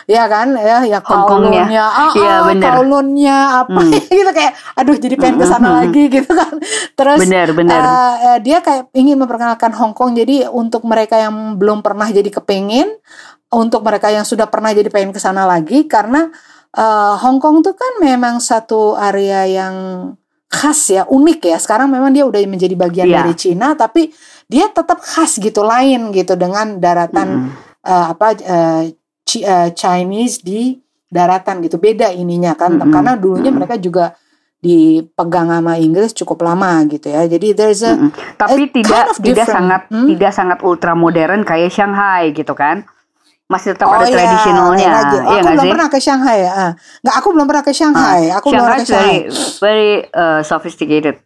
[0.05, 1.65] ya kan ya ya Hong Kongnya.
[1.65, 2.13] kowloonnya ah,
[2.53, 3.93] kowloonnya apa Hmm.
[4.13, 5.79] gitu kayak aduh jadi pengen ke sana Hmm.
[5.81, 6.53] lagi gitu kan
[6.93, 11.81] terus bener bener eh, dia kayak ingin memperkenalkan Hong Kong jadi untuk mereka yang belum
[11.81, 12.93] pernah jadi kepingin
[13.49, 16.29] untuk mereka yang sudah pernah jadi pengen ke sana lagi karena
[16.77, 19.75] eh, Hong Kong tuh kan memang satu area yang
[20.47, 23.17] khas ya unik ya sekarang memang dia udah menjadi bagian Iya.
[23.21, 24.15] dari Cina tapi
[24.47, 27.51] dia tetap khas gitu lain gitu dengan daratan Mm.
[27.83, 28.83] eh, apa eh,
[29.43, 32.91] eh, Chinese di daratan gitu beda ininya kan Mm-mm.
[32.91, 33.59] karena dulunya Mm-mm.
[33.59, 34.15] mereka juga
[34.57, 38.11] dipegang sama Inggris cukup lama gitu ya jadi there's a Mm-mm.
[38.35, 40.07] tapi eh, tidak kind of tidak sangat Hmm?
[40.09, 42.83] tidak sangat ultra modern kayak Shanghai gitu kan
[43.47, 44.89] masih tetap Oh ada iya, tradisionalnya.
[44.91, 46.53] Oh, iya aku nggak belum sih pernah ke Shanghai ya.
[46.53, 46.73] Ah.
[47.03, 48.23] Nggak, aku belum pernah ke Shanghai.
[48.35, 49.17] aku belum pernah Shanghai ke Shanghai.
[49.59, 51.17] very very uh, sophisticated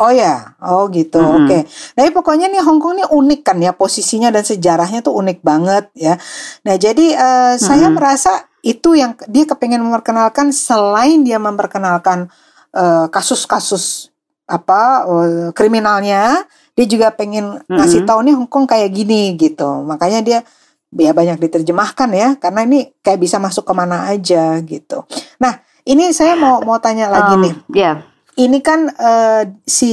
[0.00, 1.20] Oh ya, oh gitu.
[1.20, 1.44] Mm-mm.
[1.44, 1.68] Oke.
[1.68, 5.92] Tapi pokoknya nih Hong Kong ini unik kan ya posisinya dan sejarahnya tuh unik banget
[5.92, 6.16] ya.
[6.64, 8.00] Nah jadi eh, saya Mm-mm.
[8.00, 12.32] merasa itu yang dia kepengen memperkenalkan selain dia memperkenalkan
[12.72, 14.08] eh, kasus-kasus
[14.48, 18.08] apa eh, kriminalnya, dia juga pengen ngasih Mm-mm.
[18.08, 19.84] tahu nih Hong Kong kayak gini gitu.
[19.84, 20.38] Makanya dia
[20.94, 25.06] ya banyak diterjemahkan ya karena ini kayak bisa masuk ke mana aja gitu.
[25.38, 27.54] Nah ini saya mau mau tanya lagi Um, nih.
[27.74, 27.92] ya
[28.40, 29.92] ini kan eh, si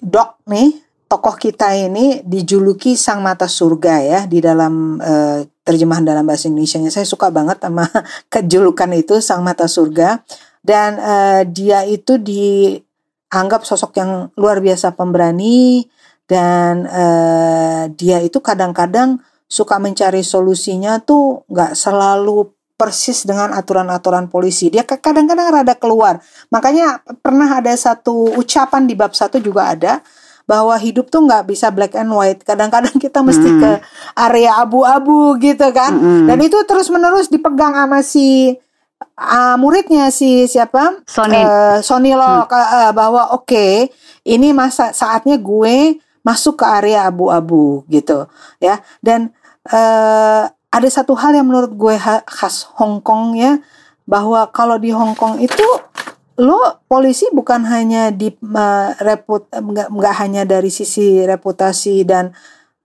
[0.00, 6.26] Doc nih tokoh kita ini dijuluki sang mata surga ya di dalam eh, terjemahan dalam
[6.26, 6.90] bahasa Indonesia-nya.
[6.90, 7.86] Saya suka banget sama
[8.32, 10.22] kejulukan itu sang mata surga.
[10.66, 15.86] Dan eh, dia itu dianggap sosok yang luar biasa pemberani
[16.26, 24.68] dan eh, dia itu kadang-kadang suka mencari solusinya tuh nggak selalu persis dengan aturan-aturan polisi.
[24.68, 26.20] Dia kadang-kadang rada keluar.
[26.52, 30.04] Makanya pernah ada satu ucapan di bab satu juga ada
[30.46, 32.44] bahwa hidup tuh nggak bisa black and white.
[32.44, 33.58] Kadang-kadang kita mesti mm.
[33.64, 33.70] ke
[34.14, 35.96] area abu-abu gitu kan.
[35.96, 36.24] Mm.
[36.30, 38.54] Dan itu terus-menerus dipegang sama si
[39.18, 41.00] uh, muridnya si siapa?
[41.08, 41.40] Sony.
[41.40, 42.52] Uh, Sony lo mm.
[42.52, 43.88] uh, bahwa oke, okay,
[44.28, 48.26] ini masa saatnya gue masuk ke area abu-abu gitu
[48.58, 48.82] ya.
[48.98, 49.30] Dan
[49.70, 51.94] uh, ada satu hal yang menurut gue
[52.26, 53.62] khas Hong Kong ya
[54.04, 55.64] bahwa kalau di Hong Kong itu
[56.36, 59.48] lo polisi bukan hanya di uh, reput
[59.88, 62.28] nggak hanya dari sisi reputasi dan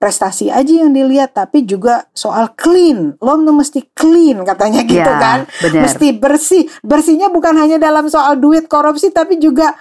[0.02, 5.40] prestasi aja yang dilihat tapi juga soal clean lo mesti clean katanya gitu ya, kan
[5.62, 5.84] bener.
[5.86, 9.78] mesti bersih bersihnya bukan hanya dalam soal duit korupsi tapi juga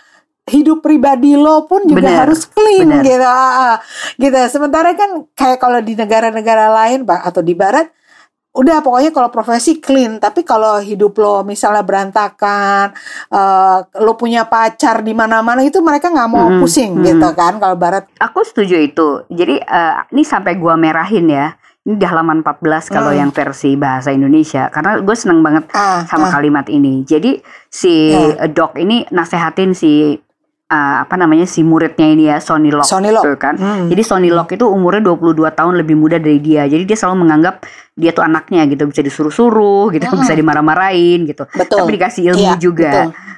[0.50, 3.06] hidup pribadi lo pun juga bener, harus clean bener.
[3.06, 3.26] gitu
[4.26, 7.86] gitu sementara kan kayak kalau di negara-negara lain atau di barat
[8.50, 12.90] udah pokoknya kalau profesi clean tapi kalau hidup lo misalnya berantakan
[13.30, 17.04] uh, lo punya pacar di mana-mana itu mereka nggak mau hmm, pusing hmm.
[17.06, 21.54] gitu kan kalau barat aku setuju itu jadi uh, ini sampai gua merahin ya
[21.86, 23.20] ini di halaman 14 kalau hmm.
[23.22, 26.32] yang versi bahasa Indonesia karena gue seneng banget ah, sama ah.
[26.34, 27.40] kalimat ini jadi
[27.72, 28.50] si yeah.
[28.50, 30.18] dok ini nasehatin si
[30.70, 33.26] uh, apa namanya si muridnya ini ya Sonny Lock, Sonny Lock.
[33.36, 33.58] kan.
[33.58, 33.90] Hmm.
[33.90, 36.64] Jadi Sonny Lock itu umurnya 22 tahun lebih muda dari dia.
[36.70, 37.66] Jadi dia selalu menganggap
[37.98, 40.22] dia tuh anaknya gitu bisa disuruh-suruh gitu, hmm.
[40.22, 41.44] bisa dimarah-marahin gitu.
[41.50, 41.84] Betul.
[41.84, 42.92] Tapi dikasih ilmu iya, juga.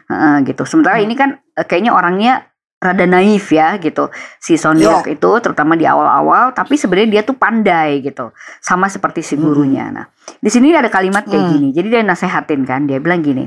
[0.07, 0.63] Uh, gitu.
[0.69, 1.07] Sementara hmm.
[1.09, 2.47] ini kan uh, kayaknya orangnya
[2.83, 4.11] rada naif ya gitu
[4.43, 4.99] si Sonny yeah.
[4.99, 9.87] Lock itu terutama di awal-awal tapi sebenarnya dia tuh pandai gitu sama seperti si gurunya.
[9.87, 9.95] Hmm.
[10.03, 10.07] Nah
[10.43, 11.53] di sini ada kalimat kayak hmm.
[11.55, 13.47] gini jadi dia nasehatin kan dia bilang gini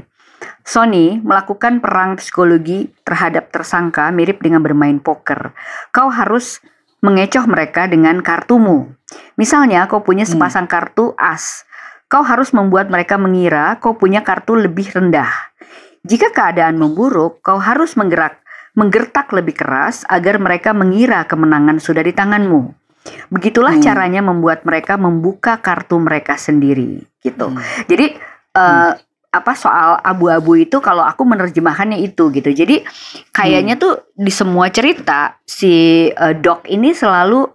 [0.66, 5.54] Sony melakukan perang psikologi terhadap tersangka mirip dengan bermain poker.
[5.94, 6.60] Kau harus
[7.06, 8.90] mengecoh mereka dengan kartumu.
[9.38, 10.34] Misalnya kau punya hmm.
[10.34, 11.70] sepasang kartu as.
[12.10, 15.30] Kau harus membuat mereka mengira kau punya kartu lebih rendah.
[16.06, 18.42] Jika keadaan memburuk, kau harus menggerak
[18.76, 22.76] menggertak lebih keras agar mereka mengira kemenangan sudah di tanganmu.
[23.32, 23.86] Begitulah hmm.
[23.86, 27.54] caranya membuat mereka membuka kartu mereka sendiri gitu.
[27.54, 27.62] Hmm.
[27.86, 28.18] Jadi
[28.58, 29.06] uh, hmm
[29.36, 32.50] apa soal abu-abu itu kalau aku menerjemahkannya itu gitu.
[32.56, 32.88] Jadi
[33.36, 33.84] kayaknya hmm.
[33.84, 37.52] tuh di semua cerita si uh, Doc ini selalu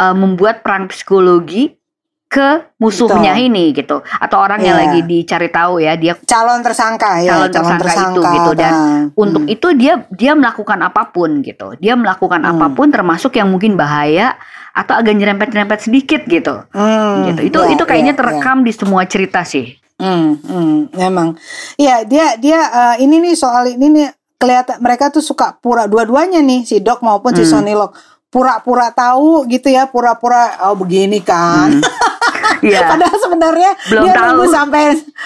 [0.00, 1.76] uh, membuat perang psikologi
[2.32, 3.44] ke musuhnya Betul.
[3.44, 4.72] ini gitu atau orang yeah.
[4.72, 4.84] yang iya.
[4.88, 8.72] lagi dicari tahu ya dia calon tersangka ya calon, calon tersangka, tersangka itu gitu dan
[8.72, 9.04] hmm.
[9.20, 12.52] untuk itu dia dia melakukan apa pun gitu dia melakukan hmm.
[12.56, 14.40] apa pun termasuk yang mungkin bahaya
[14.72, 17.36] atau agak nyerempet-nyerempet sedikit gitu hmm.
[17.36, 18.64] gitu itu yeah, itu kayaknya yeah, terekam yeah.
[18.64, 21.38] di semua cerita sih Hmm, hmm, memang.
[21.78, 26.42] Iya, dia dia uh, ini nih soal ini nih kelihatan mereka tuh suka pura dua-duanya
[26.42, 27.38] nih si Doc maupun hmm.
[27.38, 27.94] si Sonny Lock
[28.32, 31.78] pura-pura tahu gitu ya, pura-pura oh begini kan.
[31.78, 31.86] Hmm.
[32.62, 32.86] Yeah.
[32.86, 34.26] Padahal sebenarnya Belum dia tahu.
[34.38, 34.82] nunggu sampai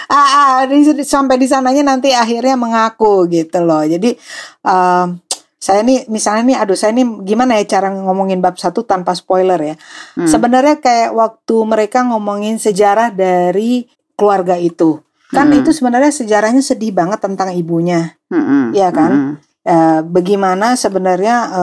[0.09, 3.85] ah, ah, di, sampai di sananya nanti akhirnya mengaku gitu loh.
[3.85, 4.17] Jadi
[4.65, 5.21] um,
[5.61, 9.61] saya nih misalnya nih aduh saya nih gimana ya cara ngomongin bab satu tanpa spoiler
[9.61, 9.77] ya.
[10.17, 10.25] Hmm.
[10.25, 13.85] Sebenarnya kayak waktu mereka ngomongin sejarah dari
[14.17, 15.05] keluarga itu.
[15.31, 15.63] Kan hmm.
[15.63, 18.17] itu sebenarnya sejarahnya sedih banget tentang ibunya.
[18.33, 18.73] Hmm.
[18.73, 19.11] Ya kan?
[19.13, 19.33] Hmm.
[19.67, 19.77] E,
[20.07, 21.63] bagaimana sebenarnya e,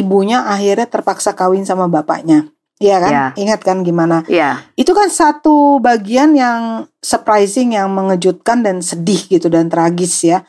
[0.00, 2.48] ibunya akhirnya terpaksa kawin sama bapaknya.
[2.82, 3.12] Iya kan?
[3.12, 3.30] Yeah.
[3.38, 4.26] Ingat kan gimana?
[4.26, 4.60] Yeah.
[4.74, 10.42] Itu kan satu bagian yang surprising, yang mengejutkan dan sedih gitu dan tragis ya.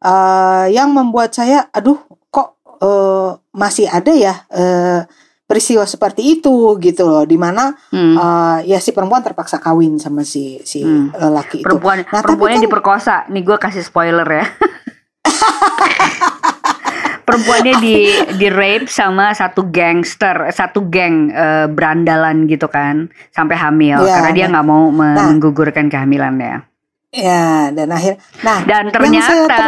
[0.00, 2.00] Uh, yang membuat saya, aduh,
[2.32, 5.04] kok uh, masih ada ya uh,
[5.50, 8.14] peristiwa seperti itu gitu loh di mana hmm.
[8.14, 11.18] uh, ya si perempuan terpaksa kawin sama si si hmm.
[11.18, 12.14] laki perempuan, itu.
[12.14, 13.16] Nah, perempuannya kan, diperkosa.
[13.34, 14.46] Nih gue kasih spoiler ya.
[17.26, 24.06] perempuannya di di rape sama satu gangster, satu geng uh, berandalan gitu kan sampai hamil
[24.06, 26.62] ya, karena dia nggak mau nah, menggugurkan kehamilannya.
[27.10, 29.66] Ya, dan akhir nah dan ternyata ter...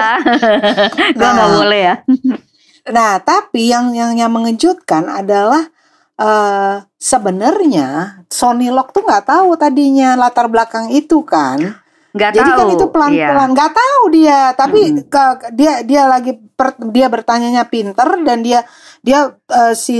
[1.19, 1.95] gue nggak nah, boleh ya.
[2.91, 5.71] Nah, tapi yang yang yang mengejutkan adalah
[6.19, 11.83] uh, sebenarnya Sony Lock tuh nggak tahu tadinya latar belakang itu kan.
[12.13, 12.59] Gak Jadi tahu.
[12.61, 13.55] kan itu pelan-pelan iya.
[13.57, 15.09] nggak tahu dia, tapi hmm.
[15.09, 15.25] ke,
[15.57, 18.69] dia dia lagi per, dia bertanyanya pinter dan dia
[19.01, 19.97] dia uh, si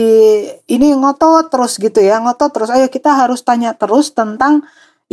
[0.69, 4.61] ini ngotot terus gitu ya ngotot terus ayo kita harus tanya terus tentang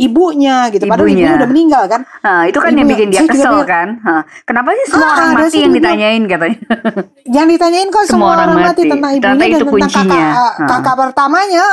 [0.00, 0.88] ibunya gitu.
[0.88, 2.00] Padahal ibunya udah meninggal kan.
[2.24, 3.88] Nah, itu kan ibunya, yang bikin dia kesel dia, kan.
[4.00, 6.58] Nah, kenapa sih semua ah, orang mati yang ditanyain katanya?
[7.36, 8.82] yang ditanyain kok semua, semua orang, orang mati.
[8.88, 10.08] tentang ibunya Ternyata dan itu tentang kuncinya.
[10.08, 10.68] kakak, nah.
[10.68, 11.66] kakak pertamanya.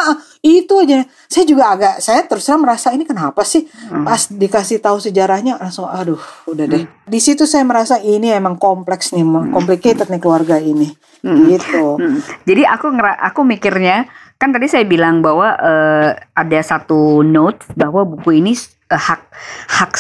[0.44, 1.00] Itu aja.
[1.28, 4.04] Saya juga agak saya terus terang merasa ini kenapa sih hmm.
[4.08, 6.84] pas dikasih tahu sejarahnya langsung aduh udah deh.
[6.84, 7.08] Hmm.
[7.08, 9.52] Di situ saya merasa ini emang kompleks nih, hmm.
[9.52, 10.92] complicated nih keluarga ini.
[11.24, 11.48] Hmm.
[11.48, 11.86] Gitu.
[12.00, 12.20] Hmm.
[12.44, 18.38] Jadi aku aku mikirnya kan tadi saya bilang bahwa uh, ada satu note bahwa buku
[18.38, 18.54] ini
[18.94, 19.22] uh, hak
[19.70, 19.92] hak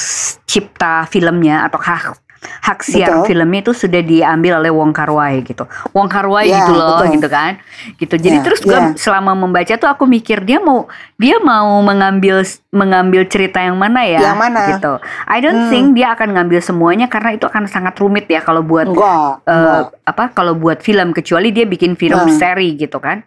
[0.45, 2.17] cipta filmnya atau hak
[2.62, 3.25] hak siar Betul.
[3.27, 5.63] filmnya itu sudah diambil oleh Wong Kar Wai gitu.
[5.91, 7.13] Wong Kar Wai Ya, gitu loh betul.
[7.15, 7.51] gitu kan.
[7.95, 8.15] Gitu.
[8.17, 8.93] Jadi Ya, terus gue ya.
[8.93, 14.21] selama membaca tuh aku mikir dia mau dia mau mengambil mengambil cerita yang mana ya
[14.21, 14.62] Yang mana?
[14.71, 14.93] gitu.
[15.25, 15.69] I don't Hmm.
[15.69, 19.51] think dia akan ngambil semuanya karena itu akan sangat rumit ya kalau buat Enggak, eh,
[19.51, 19.83] enggak.
[20.05, 22.31] apa kalau buat film kecuali dia bikin film Hmm.
[22.31, 23.23] seri gitu kan.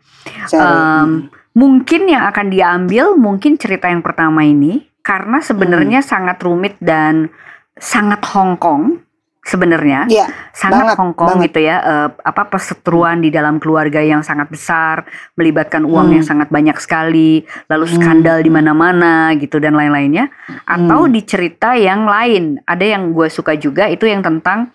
[0.50, 6.08] Em, mungkin yang akan diambil mungkin cerita yang pertama ini karena sebenarnya Hmm.
[6.08, 7.32] sangat rumit dan
[7.74, 9.00] sangat Hong Kong
[9.42, 11.44] sebenarnya Iya, sangat banget, Hong Kong banget.
[11.48, 16.14] gitu ya eh, apa perseteruan di dalam keluarga yang sangat besar melibatkan uang Hmm.
[16.20, 17.94] yang sangat banyak sekali lalu Hmm.
[17.96, 20.28] skandal di mana-mana gitu dan lain-lainnya
[20.62, 21.10] atau Hmm.
[21.10, 24.68] di cerita yang lain ada yang gue suka juga itu yang tentang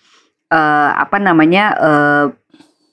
[0.46, 2.24] eh, apa namanya eh,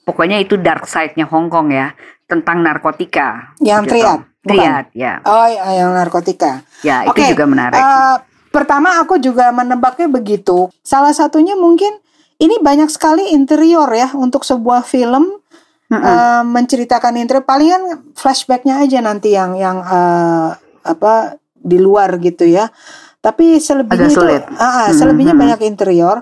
[0.04, 1.94] pokoknya itu dark side-nya Hong Kong ya
[2.26, 3.94] tentang narkotika Yang gitu.
[3.94, 4.44] triad, bukan?
[4.44, 6.62] triad ya Oh, yang narkotika.
[6.82, 8.16] ya itu Oke, juga menarik Eh,
[8.54, 10.70] pertama aku juga menebaknya begitu.
[10.80, 11.89] Salah satunya mungkin
[12.38, 15.42] ini banyak sekali interior ya untuk sebuah film
[15.89, 15.98] Mm-mm.
[16.00, 17.42] eh, menceritakan interior.
[17.42, 20.50] Palingan flashbacknya aja nanti yang yang eh,
[20.86, 21.13] apa
[21.56, 22.70] di luar gitu ya.
[23.20, 24.20] Tapi selebihnya itu,
[24.54, 25.42] ah, selebihnya Mhm.
[25.42, 26.22] banyak interior.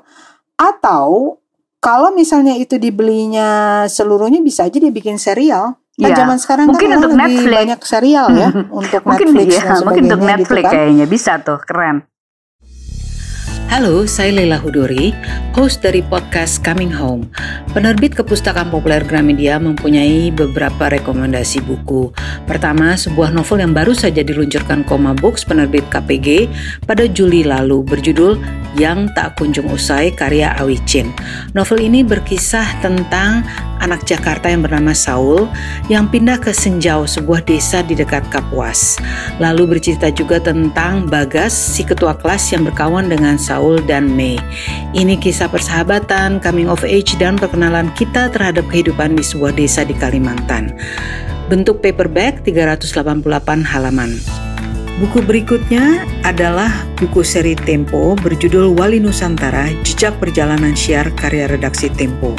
[0.56, 1.38] Atau
[1.82, 5.82] kalau misalnya itu dibelinya seluruhnya bisa aja dia bikin serial.
[5.92, 6.18] Kan Iya.
[6.24, 7.58] zaman sekarang Mungkin kan untuk lebih Netflix.
[7.58, 10.72] banyak serial ya untuk mungkin Netflix ya dan mungkin untuk gitu Netflix kan.
[10.72, 11.98] kayaknya bisa tuh keren
[13.72, 15.16] Halo, saya Leila Hudori,
[15.56, 17.32] host dari podcast Coming Home.
[17.72, 22.12] Penerbit Kepustakaan Populer Gramedia mempunyai beberapa rekomendasi buku.
[22.44, 26.52] Pertama, sebuah novel yang baru saja diluncurkan Koma Books penerbit KPG
[26.84, 28.36] pada Juli lalu berjudul
[28.76, 31.08] Yang Tak Kunjung Usai karya Awi Chin.
[31.56, 33.48] Novel ini berkisah tentang
[33.82, 35.50] anak Jakarta yang bernama Saul
[35.90, 39.02] yang pindah ke Senjau, sebuah desa di dekat Kapuas.
[39.42, 44.38] Lalu bercerita juga tentang Bagas, si ketua kelas yang berkawan dengan Saul dan Mei.
[44.94, 49.98] Ini kisah persahabatan, coming of age, dan perkenalan kita terhadap kehidupan di sebuah desa di
[49.98, 50.72] Kalimantan.
[51.52, 54.16] Bentuk paperback 388 halaman.
[55.02, 56.70] Buku berikutnya adalah
[57.02, 62.38] buku seri Tempo berjudul Wali Nusantara, Jejak Perjalanan Syiar karya redaksi Tempo.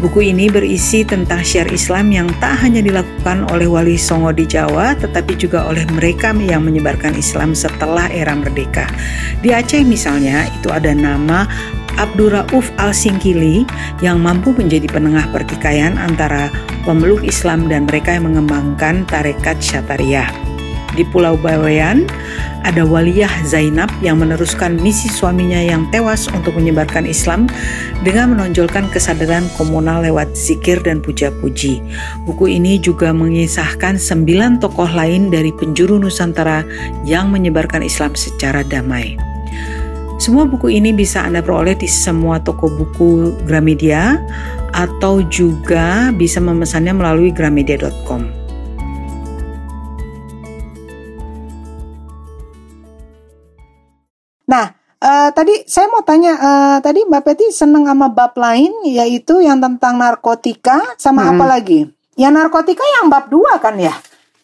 [0.00, 4.96] Buku ini berisi tentang syiar Islam yang tak hanya dilakukan oleh Wali Songo di Jawa,
[4.96, 8.88] tetapi juga oleh mereka yang menyebarkan Islam setelah era merdeka.
[9.44, 11.44] Di Aceh misalnya, itu ada nama
[12.00, 13.68] Abdurrauf Al-Singkili
[14.00, 16.48] yang mampu menjadi penengah pertikaian antara
[16.88, 20.51] pemeluk Islam dan mereka yang mengembangkan tarekat Syatariyah.
[20.92, 22.04] Di Pulau Bawean,
[22.68, 27.48] ada Waliyah Zainab yang meneruskan misi suaminya yang tewas untuk menyebarkan Islam
[28.04, 31.80] dengan menonjolkan kesadaran komunal lewat zikir dan puja-puji.
[32.28, 36.60] Buku ini juga mengisahkan sembilan tokoh lain dari penjuru Nusantara
[37.08, 39.16] yang menyebarkan Islam secara damai.
[40.20, 44.22] Semua buku ini bisa Anda peroleh di semua toko buku Gramedia
[44.70, 48.41] atau juga bisa memesannya melalui gramedia.com.
[55.32, 59.96] tadi saya mau tanya, eh, tadi Mbak Peti seneng sama bab lain, yaitu yang tentang
[59.96, 61.30] narkotika, sama Hmm.
[61.34, 61.88] apa lagi?
[62.14, 63.92] Yang narkotika yang bab dua kan ya?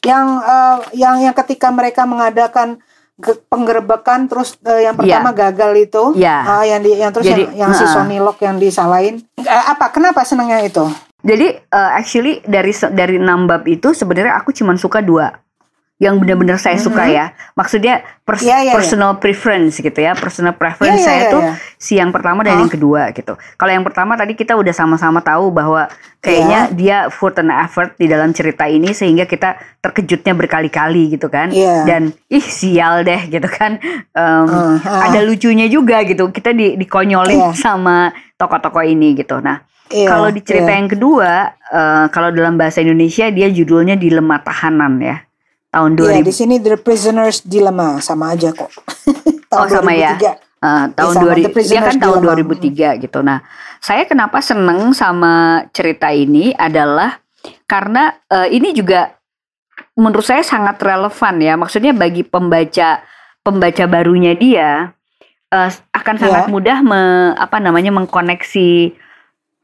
[0.01, 2.81] Yang eh, yang yang ketika mereka mengadakan
[3.17, 6.37] ge- penggerebekan, terus eh, yang pertama gagal itu, Iya.
[6.41, 7.93] Ah, yang di, yang terus Jadi, yang, yang si heeh.
[7.93, 9.89] Sonilok yang disalahin, Eh, apa?
[9.89, 10.85] Kenapa senengnya itu?
[11.19, 15.35] Jadi uh, actually dari dari enam bab itu sebenarnya aku cuma suka dua
[15.99, 17.13] yang benar-benar saya suka Mhm.
[17.13, 17.27] ya.
[17.53, 18.75] Maksudnya pers- Iya, iya, iya.
[18.75, 20.15] personal preference gitu ya.
[20.15, 21.53] Personal preference Iya, iya, saya iya, tuh iya.
[21.75, 22.61] si yang pertama dan Hah?
[22.63, 23.35] yang kedua gitu.
[23.35, 28.07] Kalau yang pertama tadi kita udah sama-sama tahu bahwa kayaknya dia effort and effort di
[28.07, 31.51] dalam cerita ini sehingga kita terkejutnya berkali-kali gitu kan.
[31.51, 31.83] Iya.
[31.83, 33.83] Dan ih sial deh gitu kan.
[34.15, 35.03] Em, Uh, uh.
[35.03, 36.31] Ada lucunya juga gitu.
[36.31, 37.59] Kita di dikonyolin Iya.
[37.59, 39.43] sama tokoh-tokoh ini gitu.
[39.43, 40.79] Nah, Iya, kalau di cerita iya.
[40.79, 41.31] yang kedua,
[41.65, 45.17] eh, kalau dalam bahasa Indonesia dia judulnya Dilema Tahanan ya.
[45.69, 48.73] Tahun Iya, 2000 di sini The Prisoner's Dilemma sama aja kok.
[49.53, 50.17] Tahun Oh, sama ya?
[50.17, 50.33] 2003.
[50.59, 52.45] eh, tahun sama, 2000 The dia kan tahun Dilemma.
[52.97, 53.19] 2003 gitu.
[53.21, 53.39] Nah,
[53.79, 55.35] saya kenapa seneng sama
[55.71, 57.21] cerita ini adalah
[57.65, 59.13] karena eh, ini juga
[59.95, 61.55] menurut saya sangat relevan ya.
[61.55, 63.05] Maksudnya bagi pembaca
[63.41, 64.93] pembaca barunya dia
[65.49, 66.51] eh, akan sangat Ya.
[66.51, 67.01] mudah me,
[67.35, 68.93] apa namanya mengkoneksi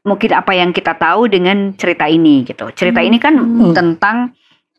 [0.01, 2.69] mungkin apa yang kita tahu dengan cerita ini gitu.
[2.71, 3.73] Cerita ini kan Hmm.
[3.73, 4.33] tentang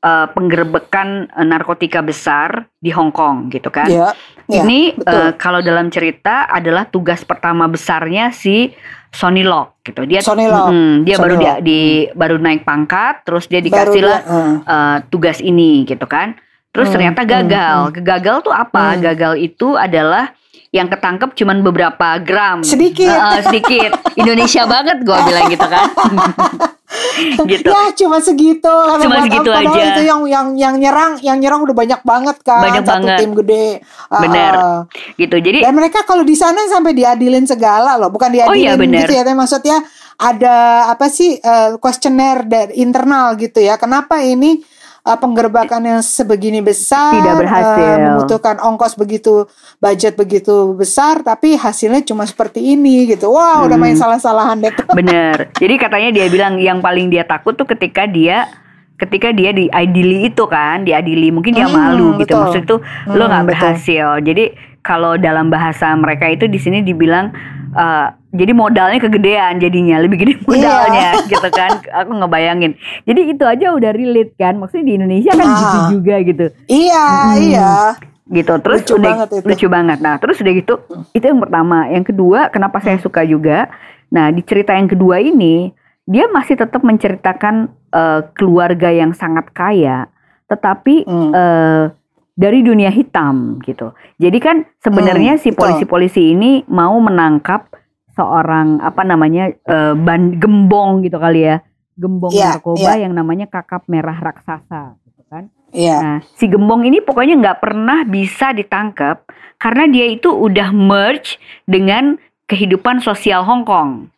[0.06, 3.90] eh, penggerebekan eh, narkotika besar di Hong Kong gitu kan.
[3.90, 4.14] Iya,
[4.46, 5.10] iya, Ini betul.
[5.10, 8.70] eh, kalau dalam cerita adalah tugas pertama besarnya si
[9.16, 10.06] Sonny Lock gitu.
[10.06, 10.70] Dia Sonny Lock.
[10.70, 11.80] Mm, dia Sonny baru dia di
[12.12, 16.36] baru naik pangkat terus dia Baru dikasih lah dia, uh, eh, tugas ini gitu kan.
[16.76, 17.78] Terus Hmm, ternyata hmm, gagal.
[18.04, 18.94] Gagal tuh apa?
[18.94, 19.00] Hmm.
[19.00, 20.36] Gagal itu adalah
[20.76, 22.60] yang ketangkep cuman beberapa gram.
[22.60, 23.08] Sedikit.
[23.08, 23.90] Heeh, sedikit.
[24.20, 25.88] Indonesia banget gue bilang gitu kan.
[27.46, 27.68] gitu.
[27.68, 29.84] Ya cuma segitu karena Cuma segitu apa, aja.
[29.90, 33.18] itu yang yang yang nyerang yang nyerang udah banyak banget kan Banyak satu banget.
[33.20, 33.68] tim gede
[34.10, 34.52] Bener.
[34.54, 34.80] ah.
[35.14, 35.36] Gitu.
[35.36, 39.04] Jadi dan mereka kalau di sana sampai diadilin segala loh bukan diadilin Oh iya, bener.
[39.04, 39.80] gitu ya maksudnya
[40.16, 40.56] ada
[40.88, 41.36] apa sih
[41.76, 44.60] kuesioner dari internal gitu ya kenapa ini
[45.06, 47.86] eh, penggerbakan yang sebegini besar Tidak berhasil.
[47.86, 49.46] eh, membutuhkan ongkos begitu
[49.76, 53.84] budget begitu besar tapi hasilnya cuma seperti ini gitu wah udah Hmm.
[53.84, 54.72] main salah-salahan deh.
[54.98, 55.54] Bener.
[55.54, 58.50] Jadi katanya dia bilang yang paling dia takut tuh ketika dia
[58.96, 62.32] ketika dia diadili itu kan, diadili mungkin dia Hmm, malu gitu.
[62.32, 62.40] betul.
[62.42, 62.76] Maksud itu
[63.08, 63.50] lo Hmm, nggak betul.
[63.52, 64.08] berhasil.
[64.22, 64.44] Jadi
[64.80, 67.28] kalau dalam bahasa mereka itu di sini dibilang
[67.76, 71.70] eh, jadi modalnya kegedean jadinya lebih gede modalnya gitu kan.
[71.94, 72.72] Aku ngebayangin.
[73.02, 74.56] Jadi itu aja udah relate kan.
[74.56, 75.56] Maksudnya di Indonesia kan Ah.
[75.56, 76.46] gitu juga gitu.
[76.66, 77.36] Iya Hmm.
[77.38, 77.72] iya.
[78.26, 78.52] Gitu.
[78.58, 79.46] Terus Lucu udah banget itu.
[79.46, 79.98] lucu banget.
[80.00, 80.74] Nah terus udah gitu
[81.10, 81.78] itu yang pertama.
[81.86, 83.70] Yang kedua kenapa saya suka juga?
[84.08, 85.70] Nah di cerita yang kedua ini
[86.04, 90.10] dia masih tetap menceritakan eh, keluarga yang sangat kaya.
[90.46, 91.30] Tetapi Hmm.
[91.32, 91.84] eh,
[92.36, 97.72] dari dunia hitam gitu jadi kan sebenarnya Hmm, si polisi-polisi ini mau menangkap
[98.12, 101.56] seorang apa namanya eh, ban gembong gitu kali ya
[101.96, 103.08] gembong Iya, narkoba iya.
[103.08, 108.04] yang namanya kakap merah raksasa gitu kan iya Nah, si gembong ini pokoknya nggak pernah
[108.04, 109.24] bisa ditangkap
[109.56, 114.12] karena dia itu udah merge dengan kehidupan sosial Hong Kong.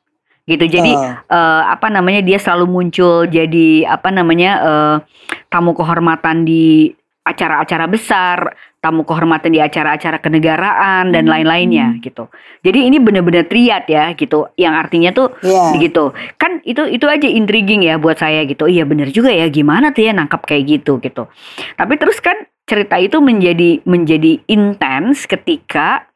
[0.45, 0.65] Gitu.
[0.67, 1.13] Jadi Oh.
[1.29, 4.97] eh, apa namanya dia selalu muncul jadi apa namanya eh,
[5.47, 6.93] tamu kehormatan di
[7.29, 12.31] acara-acara besar, tamu kehormatan di acara-acara kenegaraan dan lain-lainnya gitu.
[12.63, 14.49] Jadi ini benar-benar triad ya gitu.
[14.55, 15.75] Yang artinya tuh iya.
[15.77, 18.71] gitu kan itu itu aja intriguing ya buat saya gitu.
[18.71, 21.27] Iya bener juga ya gimana tuh ya nangkap kayak gitu gitu.
[21.77, 26.07] Tapi terus kan cerita itu menjadi menjadi intens ketika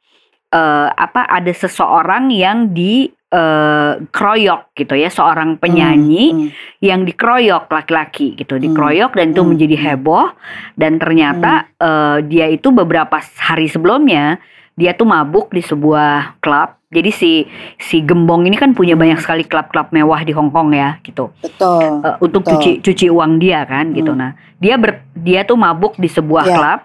[0.54, 6.51] eh, apa ada seseorang yang di eh, kroyok gitu ya seorang penyanyi Hmm, hmm.
[6.80, 8.62] yang dikeroyok laki-laki gitu Hmm.
[8.62, 9.51] dikeroyok dan itu Hmm.
[9.51, 10.37] menjadi heboh
[10.76, 14.37] dan ternyata eh, dia itu beberapa hari sebelumnya
[14.72, 19.45] dia tuh mabuk di sebuah klub jadi si si gembong ini kan punya banyak sekali
[19.45, 22.53] klub-klub mewah di Hong Kong ya gitu betul Eh, untuk Betul.
[22.57, 24.20] cuci cuci uang dia kan gitu Hmm.
[24.20, 24.30] nah
[24.61, 26.55] dia ber, dia tuh mabuk di sebuah Ya.
[26.55, 26.80] klub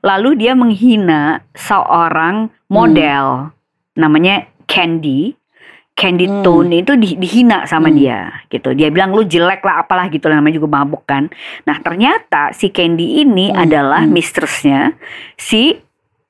[0.00, 3.52] lalu dia menghina seorang model
[3.92, 5.36] namanya Candy
[6.00, 6.40] Candy Hmm.
[6.40, 7.96] Tone itu di- dihina sama Hmm.
[8.00, 8.72] dia gitu.
[8.72, 11.28] Dia bilang lu jelek lah apalah gitu lah namanya juga mabuk kan.
[11.68, 13.60] Nah, ternyata si Candy ini Hmm.
[13.60, 14.16] adalah Hmm.
[14.16, 14.96] mistressnya
[15.36, 15.76] si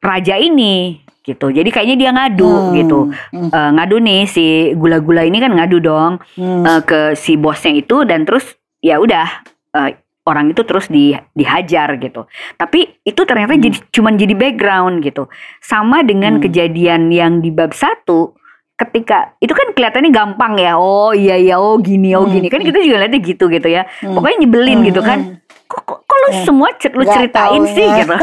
[0.03, 1.53] raja ini gitu.
[1.53, 2.99] Jadi kayaknya dia ngadu Hmm, gitu.
[3.31, 4.45] hmm, Eh, ngadu nih si
[4.75, 6.65] gula-gula ini kan ngadu dong hmm.
[6.67, 8.43] eh, ke si bosnya itu dan terus
[8.81, 9.29] ya udah
[9.71, 12.27] eh, orang itu terus di, dihajar gitu.
[12.55, 13.63] Tapi itu ternyata Hmm.
[13.63, 15.31] jadi cuman jadi background gitu.
[15.61, 16.43] Sama dengan Hmm.
[16.43, 18.35] kejadian yang di bab satu
[18.81, 20.75] ketika itu kan kelihatannya gampang ya.
[20.75, 22.67] Oh iya iya oh gini oh Hmm, gini kan hmm.
[22.67, 23.85] kita juga lihatnya gitu gitu ya.
[24.01, 24.15] Hmm.
[24.15, 25.19] Pokoknya nyebelin Hmm, gitu kan.
[25.21, 25.37] hmm.
[25.67, 26.45] Kok, kok, kok lu Hmm.
[26.45, 27.99] semua cer- lu Nggak ceritain sih taunya.
[28.01, 28.15] gitu.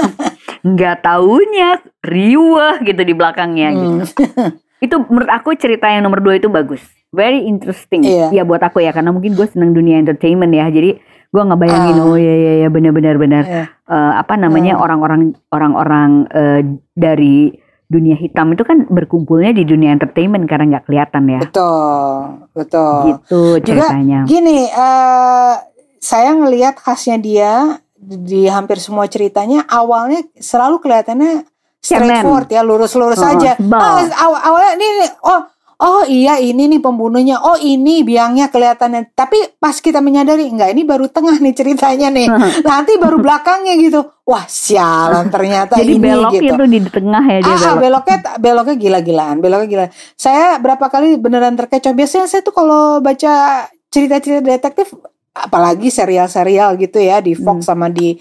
[0.65, 1.69] Nggak taunya
[2.01, 4.51] riuh gitu di belakangnya gitu Hmm.
[4.85, 8.29] itu menurut aku cerita yang nomor dua itu bagus very interesting Iya.
[8.31, 11.97] ya buat aku ya karena mungkin gue seneng dunia entertainment ya jadi gue nggak bayangin
[11.97, 12.05] Ah.
[12.05, 13.63] oh ya ya ya benar-benar benar Iya.
[13.83, 14.83] Eh, apa namanya Hmm.
[14.83, 16.61] orang-orang orang-orang eh,
[16.93, 22.11] dari dunia hitam itu kan berkumpulnya di dunia entertainment karena nggak kelihatan ya betul
[22.51, 25.53] betul gitu Juga ceritanya Gini, eh
[25.97, 27.51] saya ngelihat khasnya dia
[27.97, 31.43] di, hampir semua ceritanya awalnya selalu kelihatannya
[31.77, 33.55] straightforward ya, lurus-lurus Oh, aja.
[33.55, 33.79] sebal.
[33.79, 35.41] Ah, aw- awalnya ini nih, oh
[35.77, 39.13] oh iya ini nih pembunuhnya, oh ini biangnya kelihatannya.
[39.13, 42.27] Tapi pas kita menyadari enggak ini baru tengah nih ceritanya nih.
[42.69, 44.01] Nanti baru belakangnya gitu.
[44.25, 46.63] Wah, sialan ternyata jadi ini beloknya gitu.
[46.65, 49.85] di tengah ya dia Ah, ah, belok beloknya beloknya gila-gilaan, beloknya gila.
[50.17, 51.93] Saya berapa kali beneran terkecoh.
[51.93, 54.91] Biasanya saya tuh kalau baca cerita-cerita detektif
[55.39, 58.17] apalagi serial-serial gitu ya di Fox sama di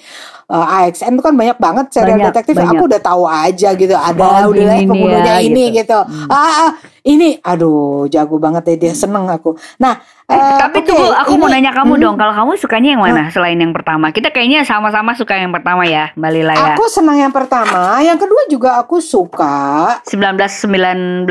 [0.46, 2.54] uh, AXN itu kan banyak banget serial Banyak, detektif.
[2.54, 2.72] banyak.
[2.72, 3.94] Aku udah tahu aja gitu.
[3.94, 5.80] Ada Oh, udah lah pembunuhnya ya, ini gitu.
[5.82, 5.98] gitu.
[6.26, 6.36] Ah,
[6.66, 6.70] ah,
[7.02, 9.54] ini aduh jago banget deh dia seneng aku.
[9.78, 9.96] Nah,
[10.26, 12.16] Eh, eh, tapi oke, tunggu, aku mau ini- nanya kamu hmm, dong.
[12.18, 14.10] Kalau kamu sukanya yang mana selain yang pertama?
[14.10, 16.74] Kita kayaknya sama-sama suka yang pertama ya, Mbak Lila ya.
[16.74, 19.54] Aku senang yang pertama, yang kedua juga aku suka
[20.02, 21.30] 1989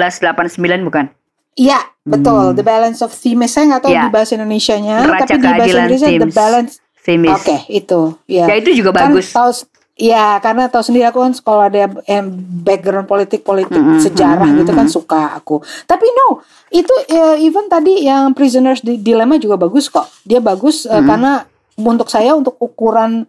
[0.81, 1.11] bukan?
[1.55, 2.51] Iya, betul.
[2.51, 2.55] Hmm.
[2.55, 3.51] The Balance of Themis.
[3.51, 4.03] Saya nggak tahu Ya.
[4.03, 6.29] di bahasa Indonesianya, Neraca tapi di bahasa Indonesia The.
[6.29, 6.71] Balance.
[7.01, 7.31] Themis.
[7.31, 8.01] Oke, itu.
[8.27, 8.45] Ya.
[8.49, 9.31] Ya itu juga Kan bagus.
[9.31, 9.51] tahu
[9.95, 11.87] Ya, karena tahu sendiri aku kan sekolah ada
[12.67, 15.63] background politik politik Mm-mm, sejarah gitu kan suka aku.
[15.87, 20.03] Tapi no, itu eh, even tadi yang Prisoners di Dilemma juga bagus kok.
[20.27, 21.07] Dia bagus eh, Mm-mm.
[21.07, 21.47] karena
[21.79, 23.23] untuk saya untuk ukuran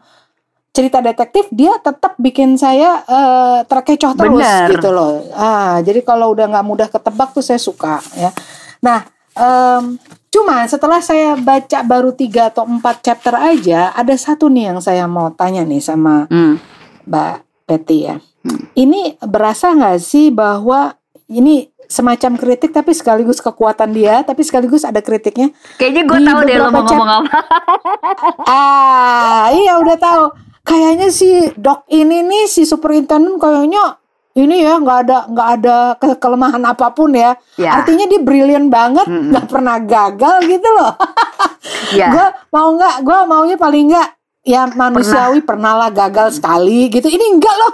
[0.77, 4.69] cerita detektif dia tetap bikin saya uh, terkecoh terus Bener.
[4.77, 5.25] gitu loh.
[5.33, 8.29] Ah, jadi kalau udah nggak mudah ketebak tuh saya suka ya.
[8.85, 9.97] Nah, um,
[10.29, 15.09] cuma setelah saya baca baru tiga atau empat chapter aja, ada satu nih yang saya
[15.09, 16.61] mau tanya nih sama Hmm.
[17.09, 18.21] Mbak Betty ya.
[18.77, 20.93] Ini berasa nggak sih bahwa
[21.27, 25.57] ini semacam kritik tapi sekaligus kekuatan dia, tapi sekaligus ada kritiknya.
[25.81, 27.31] Kayaknya gue tahu deh lo mau ngomong apa.
[28.47, 30.25] Ah, iya udah tahu.
[30.67, 34.03] Kayaknya si dok ini nih si superintendent kayaknya
[34.35, 37.39] ini ya nggak ada nggak ada ke- kelemahan apa pun ya.
[37.55, 37.81] Ya.
[37.81, 40.93] Artinya dia brilian banget, nggak pernah gagal gitu loh.
[41.91, 42.11] Ya.
[42.13, 44.09] Gue mau nggak, gue maunya paling nggak
[44.43, 47.07] ya manusiawi pernah lah gagal sekali gitu.
[47.07, 47.73] Ini enggak loh.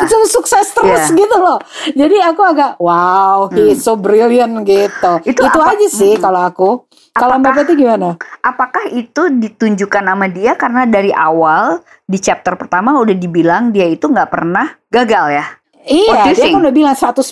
[0.00, 1.16] Itu sukses terus Iya.
[1.18, 1.58] gitu loh.
[1.90, 5.12] Jadi aku agak wow, he is so brilliant gitu.
[5.22, 6.85] Itu Itu, apa- aja sih kalau aku.
[7.16, 8.08] Kalau Mbak Betty gimana?
[8.40, 14.04] Apakah itu ditunjukkan sama dia karena dari awal di chapter pertama udah dibilang dia itu
[14.04, 15.46] nggak pernah gagal ya?
[15.86, 16.52] Iya, dia think?
[16.52, 17.22] kan udah bilang 100%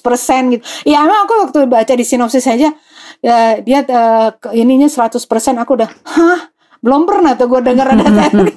[0.53, 0.63] gitu.
[0.87, 2.71] Ya emang aku waktu baca di sinopsis aja
[3.19, 5.19] ya, dia ke- ininya 100%
[5.59, 6.41] aku udah hah
[6.79, 8.55] belum pernah tuh gue denger ada teknik.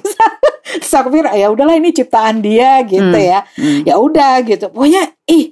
[0.78, 3.40] Terus aku pikir ya udahlah ini ciptaan dia gitu Hmm, ya.
[3.56, 3.82] hmm.
[3.84, 4.68] Ya udah gitu.
[4.68, 5.50] Pokoknya ih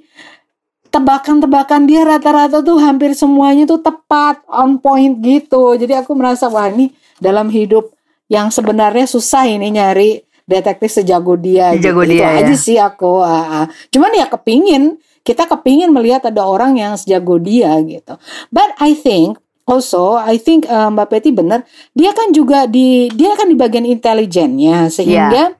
[0.87, 5.75] tebakan-tebakan dia rata-rata tuh hampir semuanya tuh tepat on point gitu.
[5.75, 7.91] Jadi aku merasa wah ini dalam hidup
[8.27, 11.75] yang sebenarnya susah ini nyari detektif sejago dia.
[11.75, 12.17] Sejago gitu.
[12.17, 12.39] dia, Itu ya.
[12.43, 13.23] aja sih aku.
[13.23, 13.65] ah, ah.
[13.91, 18.15] Cuman ya kepingin kita kepingin melihat ada orang yang sejago dia gitu.
[18.47, 19.35] But I think
[19.67, 23.83] also I think uh, Mbak Betty benar dia kan juga di dia kan di bagian
[23.83, 25.51] intelijennya sehingga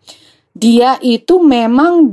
[0.58, 2.10] dia itu memang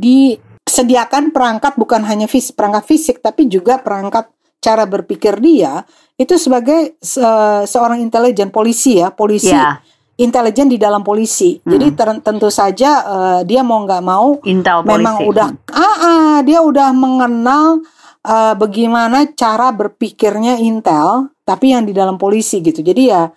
[0.74, 4.26] disediakan perangkat bukan hanya fis perangkat fisik tapi juga perangkat
[4.58, 5.86] cara berpikir dia
[6.18, 7.22] itu sebagai se-
[7.64, 9.78] seorang intelijen polisi ya polisi Ya,
[10.14, 11.58] intelijen di dalam polisi.
[11.62, 14.98] Jadi ter- tentu saja eh, dia mau nggak mau Intel polisi.
[14.98, 17.82] memang udah ah, ah, dia udah mengenal
[18.22, 22.82] eh, bagaimana cara berpikirnya Intel tapi yang di dalam polisi gitu.
[22.82, 23.30] Jadi ya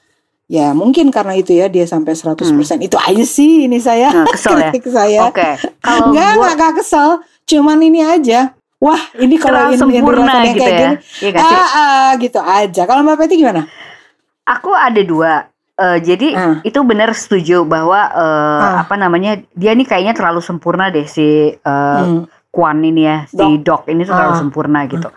[0.47, 2.39] ya mungkin karena itu ya dia sampai 100%
[2.79, 4.71] itu aja sih ini saya Nah, kesel ya?
[4.71, 7.09] kritik saya Oke, kalau Enggak, gua enggak, enggak kesel.
[7.45, 8.51] Cuman ini aja.
[8.77, 10.79] Wah, ini kalau terlalu in, in real sempurna yang gitu kayak ya.
[10.79, 10.95] gini.
[11.17, 11.57] Iya sih?
[11.57, 12.81] Ah, ah, gitu aja.
[12.83, 13.61] Kalau Mbak Peti gimana?
[14.43, 15.33] Aku ada dua.
[15.73, 16.55] Eh, jadi Ah.
[16.61, 18.81] itu benar setuju bahwa eh, Ah.
[18.81, 22.27] apa namanya dia nih kayaknya terlalu sempurna deh si eh, Hmm.
[22.47, 24.39] Kwan ini ya si Doc ini tuh terlalu Ah.
[24.39, 25.09] sempurna gitu.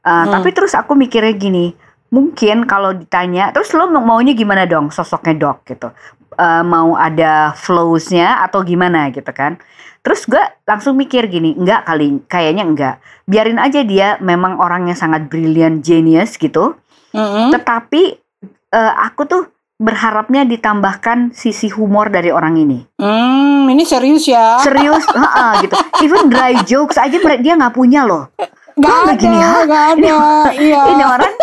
[0.00, 0.30] Eh, Hmm.
[0.30, 1.72] Tapi terus aku mikirnya gini,
[2.14, 5.90] mungkin kalau ditanya, terus lo mau- maunya gimana dong sosoknya Doc gitu?
[6.38, 9.58] Eh, mau ada flows-nya atau gimana gitu kan?
[10.04, 12.94] Terus gue langsung mikir gini, enggak kali, kayaknya enggak.
[13.26, 16.78] Biarin aja dia memang orang yang sangat brilliant, genius gitu.
[17.10, 17.50] Mm-mm.
[17.50, 18.02] Tetapi
[18.70, 19.42] eh, aku tuh
[19.74, 22.78] berharapnya ditambahkan sisi humor dari orang ini.
[23.00, 24.62] Hmm, ini serius ya?
[24.62, 25.74] Serius, heeh, gitu.
[26.06, 28.30] Even dry jokes aja dia nggak punya loh.
[28.74, 30.16] Gak ada, gini, gak ada.
[30.50, 30.82] Iya.
[30.94, 31.34] Ini orang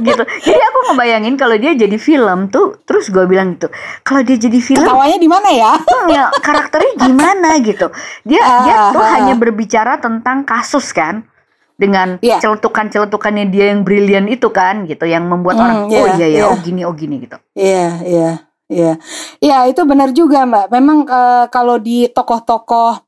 [0.00, 0.22] gitu.
[0.24, 3.68] Jadi aku ngebayangin kalau dia jadi film tuh, terus gue bilang gitu,
[4.00, 5.72] kalau dia jadi film, Ketawanya di mana ya?
[5.76, 7.92] hmm, ya karakternya gimana gitu.
[8.24, 9.10] Dia dia tuh Ah, ah.
[9.20, 11.28] hanya berbicara tentang kasus kan,
[11.76, 12.40] dengan Iya.
[12.40, 16.26] celetukan-celetukannya dia yang brilian itu kan, gitu, yang membuat Hmm, orang iya, oh iya ya,
[16.28, 16.44] iya.
[16.48, 17.36] oh gini, oh gini gitu.
[17.52, 18.30] Iya, iya,
[18.72, 18.92] iya.
[19.36, 20.66] Iya, itu benar juga, Mbak.
[20.72, 23.04] Memang eh, kalau di tokoh-tokoh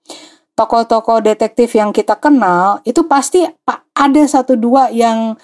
[0.52, 5.36] tokoh-tokoh detektif yang kita kenal, itu pasti pa- ada satu dua yang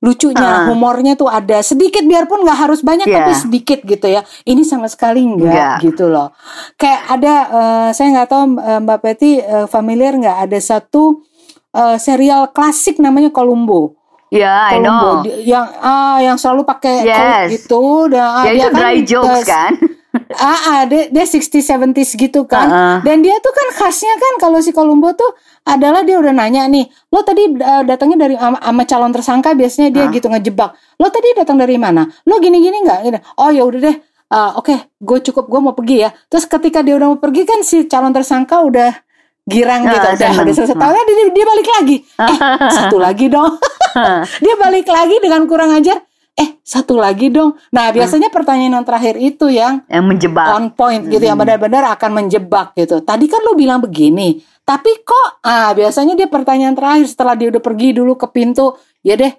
[0.00, 0.68] lucunya, Ah.
[0.68, 3.16] humornya tuh ada sedikit biarpun nggak harus banyak Iya.
[3.18, 4.20] tapi sedikit gitu ya.
[4.44, 5.40] Ini sama sekali Nggak.
[5.40, 6.28] enggak gitu loh.
[6.76, 11.24] Kayak ada eh, saya nggak tahu eh, Mbak Betty eh, familiar nggak ada satu
[11.72, 13.96] eh, serial klasik namanya Columbo.
[14.28, 15.22] Ya, I know.
[15.22, 17.60] Di- yang ah yang selalu pakai Yes.
[17.60, 19.72] gitu dan ah, Ya dia itu dry jokes eh, kan.
[20.42, 22.66] ah, ah dia, dia 60 70s gitu kan.
[22.66, 22.96] Uh-uh.
[23.02, 26.84] Dan dia tuh kan khasnya kan kalau si Columbo tuh adalah dia udah nanya nih,
[27.08, 30.10] lo tadi uh, datangnya dari ama, ama calon tersangka biasanya dia Ah.
[30.10, 30.70] gitu ngejebak.
[30.98, 32.04] Lo tadi datang dari mana?
[32.26, 33.00] Lo gini-gini nggak?
[33.04, 33.18] Gini.
[33.38, 33.96] Oh ya udah deh.
[34.34, 36.10] Uh, Oke, gue cukup gue mau pergi ya.
[36.26, 39.03] Terus ketika dia udah mau pergi kan si calon tersangka udah
[39.44, 40.76] girang Ah, gitu, udah udah selesai.
[40.76, 41.96] Tahu dia, dia balik lagi.
[42.00, 42.36] Eh,
[42.72, 43.52] satu lagi dong.
[44.44, 46.00] dia balik lagi dengan kurang ajar.
[46.34, 47.54] Eh, satu lagi dong.
[47.70, 50.50] Nah, biasanya pertanyaan yang terakhir itu yang yang menjebak.
[50.50, 52.98] on point gitu yang benar-benar akan menjebak gitu.
[53.00, 57.62] Tadi kan lu bilang begini, tapi kok ah biasanya dia pertanyaan terakhir setelah dia udah
[57.62, 59.30] pergi dulu ke pintu, ya deh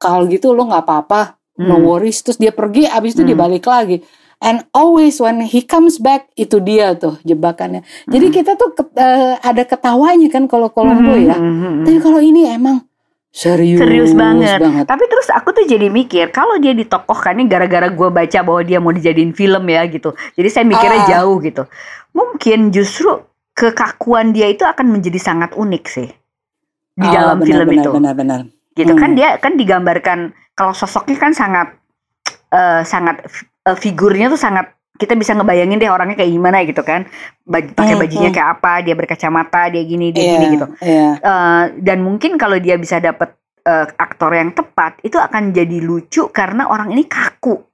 [0.00, 1.84] kalau gitu lu nggak apa-apa, no Hmm.
[1.84, 2.24] worries.
[2.24, 3.44] Terus dia pergi, abis itu dia Hmm.
[3.44, 4.00] balik lagi.
[4.40, 7.84] And always when he comes back itu dia tuh jebakannya.
[8.08, 11.36] Jadi kita tuh ke- eh, ada ketawanya kan kalau Colombo Hmm, ya.
[11.36, 11.84] hmm, hmm, hmm.
[11.84, 12.80] Tapi kalau ini emang
[13.28, 14.56] serius, Serius banget.
[14.82, 18.90] Tapi terus aku tuh jadi mikir kalau dia ditokohkannya gara-gara gue baca bahwa dia mau
[18.90, 20.16] dijadiin film ya gitu.
[20.32, 21.08] Jadi saya mikirnya Ah.
[21.20, 21.68] jauh gitu.
[22.10, 23.20] Mungkin justru
[23.52, 26.08] kekakuan dia itu akan menjadi sangat unik sih
[26.90, 28.40] di Oh, dalam benar, film benar, itu Benar, benar.
[28.72, 29.18] gitu kan Hmm.
[29.20, 30.18] dia kan digambarkan
[30.56, 31.76] kalau sosoknya kan sangat
[32.48, 33.20] eh, sangat
[33.62, 37.08] eh, figurnya tuh sangat kita bisa ngebayangin deh orangnya kayak gimana gitu kan
[37.42, 38.36] Baj- pakai Hmm, bajunya hmm.
[38.36, 41.08] kayak apa dia berkacamata dia gini dia Iya, gini gitu Iya.
[41.16, 46.28] Eh, dan mungkin kalau dia bisa dapet eh, aktor yang tepat itu akan jadi lucu
[46.28, 47.64] karena orang ini kaku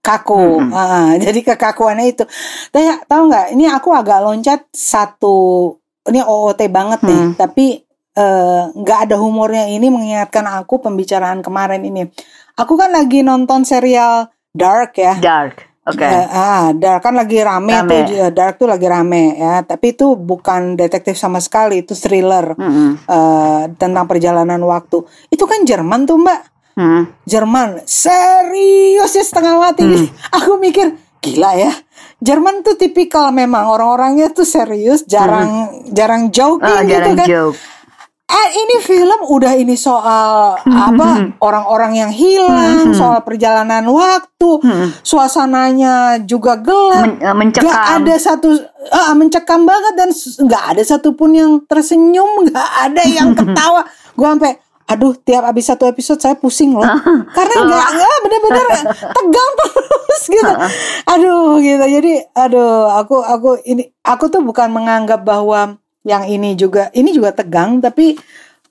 [0.00, 0.72] kaku Mm-mm.
[0.72, 2.24] Ah, jadi kekakuannya itu
[2.68, 5.36] tapi tahu nggak ini aku agak loncat satu
[6.02, 7.34] ini OOT banget nih Hmm.
[7.36, 12.08] tapi eh, nggak ada humornya ini mengingatkan aku pembicaraan kemarin ini
[12.56, 15.16] aku kan lagi nonton serial Dark ya.
[15.16, 16.04] Dark oke.
[16.04, 17.88] Eh, ah, Dark kan lagi rame, Rame.
[17.88, 19.64] tuh eh, Dark tuh lagi rame ya.
[19.64, 23.00] Tapi itu bukan detektif sama sekali itu thriller Mm-mm.
[23.02, 25.02] eh, tentang perjalanan waktu.
[25.26, 26.40] Itu kan Jerman tuh mbak.
[26.72, 27.04] Hmm.
[27.28, 29.84] Jerman serius ya setengah mati.
[29.84, 30.08] Hmm.
[30.36, 31.72] aku mikir gila ya.
[32.22, 37.26] Jerman tuh tipikal memang orang-orangnya tuh serius jarang jarang joking Ah, gitu jarang kan.
[37.26, 37.58] joke
[38.32, 41.08] Eh, ini film udah ini soal apa
[41.38, 44.88] orang-orang yang hilang soal perjalanan waktu Hmm.
[45.02, 47.04] suasananya juga gelap.
[47.04, 48.48] Men- eh, Gak mencekam ada satu
[48.88, 50.08] ah, mencekam banget dan
[50.40, 53.84] nggak ada satupun yang tersenyum, nggak ada yang ketawa.
[54.12, 54.52] Gue sampai
[54.82, 56.84] aduh tiap habis satu episode saya pusing loh.
[57.36, 58.66] Karena nggak nggak bener-bener
[59.12, 60.52] tegang terus gitu.
[61.06, 61.84] Aduh gitu.
[61.86, 67.30] Jadi aduh aku aku ini aku tuh bukan menganggap bahwa yang ini juga ini juga
[67.30, 68.18] tegang tapi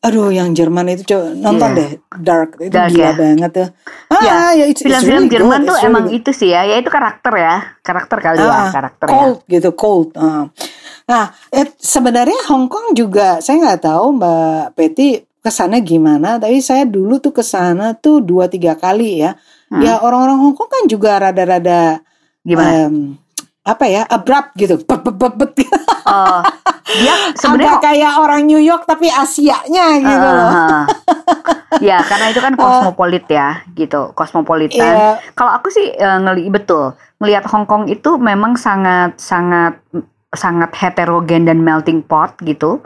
[0.01, 1.77] aduh yang Jerman itu coba nonton Iya.
[1.77, 3.13] deh Dark itu Dark gila ya?
[3.13, 3.67] banget tuh
[4.09, 6.17] ah Ya, ya it's, it's film-film really Jerman good, tuh really emang good.
[6.17, 9.69] itu sih ya ya itu karakter ya karakter kali ya Ah, karakter ya cold gitu
[9.71, 10.49] cold ah.
[11.03, 16.57] nah eh, sebenarnya Hong Kong juga saya nggak tahu Mbak Betty ke sana gimana tapi
[16.59, 19.33] saya dulu tuh ke sana tuh dua tiga kali ya
[19.71, 19.79] Hmm.
[19.79, 22.03] ya orang-orang Hong Kong kan juga rada-rada
[22.43, 23.15] gimana em,
[23.61, 24.81] apa ya abrupt gitu.
[24.81, 25.51] Bet, bet, bet, bet.
[26.01, 26.41] Oh,
[26.97, 30.49] dia sebenarnya kayak orang New York tapi Asianya gitu loh.
[30.49, 30.83] Ah,
[31.79, 34.11] ya karena itu kan kosmopolit ya gitu.
[34.13, 35.09] Kosmopolitan Iya.
[35.37, 36.97] kalau aku sih eh, ngeli betul.
[37.21, 39.77] Melihat Hong Kong itu memang sangat sangat
[40.33, 42.81] sangat heterogen dan melting pot gitu.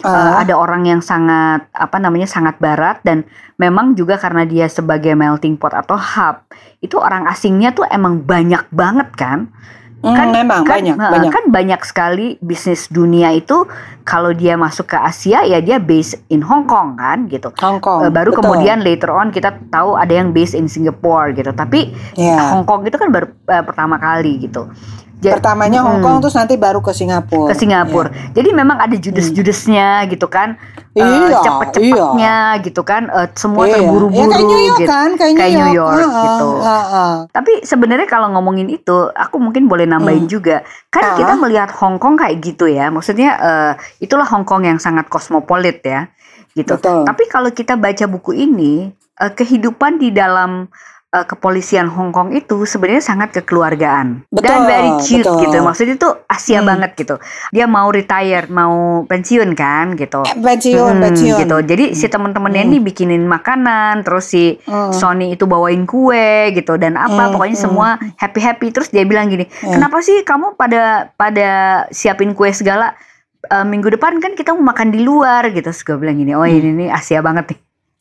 [0.00, 0.40] Eh, Ah.
[0.40, 3.26] ada orang yang sangat apa namanya sangat barat dan
[3.58, 6.40] memang juga karena dia sebagai melting pot atau hub
[6.80, 9.52] itu orang asingnya tuh emang banyak banget kan
[10.00, 13.68] Hmm, kan memang kan, banyak eh, banyak kan banyak sekali bisnis dunia itu
[14.08, 18.08] kalau dia masuk ke Asia ya dia base in Hong Kong kan gitu Hong Kong
[18.08, 18.48] Eh, baru betul.
[18.48, 22.48] kemudian later on kita tahu ada yang based in Singapore gitu tapi ya.
[22.48, 24.72] Hong Kong itu kan baru eh, pertama kali gitu
[25.20, 26.04] Ja- pertamanya Hong Mm.
[26.04, 28.08] Kong terus nanti baru ke Singapura ke Singapura.
[28.32, 30.56] Jadi memang ada judes-judesnya gitu kan.
[30.90, 33.06] Eh, Iya, cepet-cepetnya gitu kan.
[33.06, 33.78] Eh, semua Iya.
[33.78, 34.90] terburu-buru ya, kayak New York gitu.
[34.90, 36.48] kan kayak, Kayak New York Ah, gitu.
[36.64, 37.14] ah.
[37.28, 40.32] Tapi sebenarnya kalau ngomongin itu, aku mungkin boleh nambahin Hmm.
[40.32, 40.56] juga.
[40.88, 41.16] Kan Ah.
[41.20, 42.88] kita melihat Hong Kong kayak gitu ya.
[42.88, 46.08] Maksudnya eh, itulah Hong Kong yang sangat kosmopolit ya.
[46.50, 46.74] Gitu.
[46.74, 47.06] Betul.
[47.06, 50.66] Tapi kalau kita baca buku ini, eh, kehidupan di dalam
[51.10, 55.42] eh, kepolisian Hong Kong itu sebenarnya sangat kekeluargaan Betul, dan very cute betul.
[55.42, 55.58] gitu.
[55.60, 56.68] Maksudnya itu Asia Hmm.
[56.70, 57.14] banget gitu.
[57.50, 60.22] Dia mau retire, mau pensiun kan gitu.
[60.22, 61.56] Eh, pensiun Hmm, pensiun gitu.
[61.60, 62.70] Jadi si teman-temannya Hmm.
[62.70, 64.94] ini bikinin makanan, terus si Hmm.
[64.94, 67.66] Sony itu bawain kue gitu dan apa Hmm, pokoknya hmm.
[67.66, 68.66] semua happy happy.
[68.70, 69.74] Terus dia bilang gini, Hmm.
[69.74, 71.48] kenapa sih kamu pada pada
[71.90, 72.94] siapin kue segala?
[73.40, 75.64] Eh, minggu depan kan kita mau makan di luar gitu.
[75.64, 76.52] Terus gue bilang gini, oh Hmm.
[76.52, 77.58] ini nih Asia banget nih.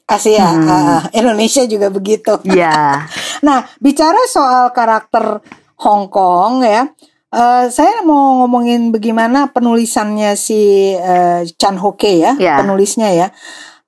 [0.10, 0.66] Asia Hmm.
[0.66, 1.02] ah, ah.
[1.14, 3.06] Indonesia juga begitu Iya.
[3.46, 5.40] Nah, bicara soal karakter
[5.80, 6.90] Hong Kong ya,
[7.30, 12.60] eh, saya mau ngomongin bagaimana penulisannya si eh, Chan Ho Kee ya, Ya.
[12.60, 13.30] penulisnya ya.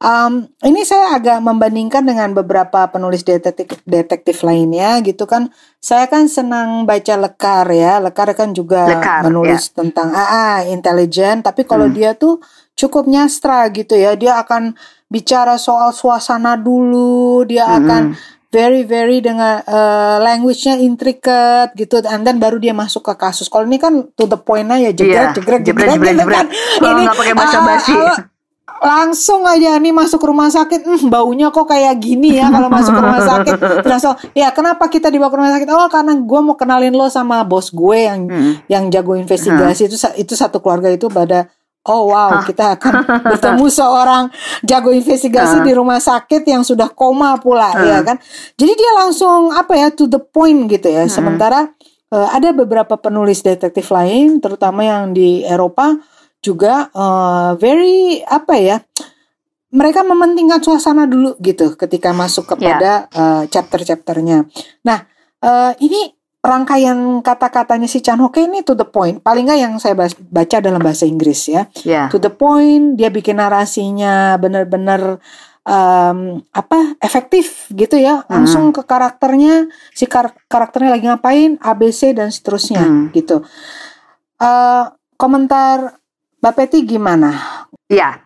[0.01, 5.53] Um, ini saya agak membandingkan dengan beberapa penulis detektif detektif lainnya gitu kan.
[5.77, 8.01] Saya kan senang baca Lekar ya.
[8.01, 11.93] Lekar kan juga Lekar, menulis tentang AA intelijen, tapi kalau Hmm.
[11.93, 12.41] dia tuh
[12.73, 14.17] cukup nyastra gitu ya.
[14.17, 14.73] Dia akan
[15.11, 17.77] bicara soal suasana dulu, dia Mm-mm.
[17.77, 18.01] akan
[18.47, 23.45] very very dengan uh, language-nya intricate gitu and then baru dia masuk ke kasus.
[23.45, 26.47] Kalau ini kan to the point aja jegrek Iya, jegrek jegrek, jegrek jegrek, gitu jegrek.
[26.77, 27.91] Kalau nggak pakai basa-basi.
[27.93, 28.17] ah, ah,
[28.81, 33.21] langsung aja nih masuk rumah sakit hmm, baunya kok kayak gini ya kalau masuk rumah
[33.21, 33.55] sakit
[33.85, 37.43] langsung ya kenapa kita dibawa ke rumah sakit oh karena gue mau kenalin lo sama
[37.43, 38.53] bos gue yang Mm.
[38.65, 41.45] yang jago investigasi itu sa- itu satu keluarga itu pada
[41.87, 42.93] oh wow kita akan
[43.33, 44.23] bertemu seorang
[44.61, 45.65] jago investigasi Hah.
[45.65, 47.85] di rumah sakit yang sudah koma pula Hah.
[47.85, 48.17] ya kan
[48.57, 51.73] jadi dia langsung apa ya to the point gitu ya sementara
[52.13, 55.97] eh, ada beberapa penulis detektif lain terutama yang di Eropa
[56.41, 58.77] juga eh, very apa ya
[59.71, 64.43] mereka mementingkan suasana dulu gitu ketika masuk kepada eh, chapter-chapternya.
[64.83, 64.99] Nah,
[65.39, 66.11] eh, ini
[66.41, 69.21] rangkaian kata-katanya si Chan Ho ini to the point.
[69.21, 71.69] Paling nggak yang saya baca dalam bahasa Inggris ya.
[71.85, 72.09] Yeah.
[72.09, 75.21] To the point, dia bikin narasinya benar-benar
[75.61, 78.25] um, apa efektif gitu ya.
[78.25, 83.13] Langsung ke karakternya, si kar karakternya lagi ngapain, ABC dan seterusnya Hmm.
[83.13, 83.45] gitu.
[84.41, 84.89] Uh,
[85.21, 86.01] komentar
[86.41, 87.37] Mbak Peti gimana?
[87.85, 88.17] Iya.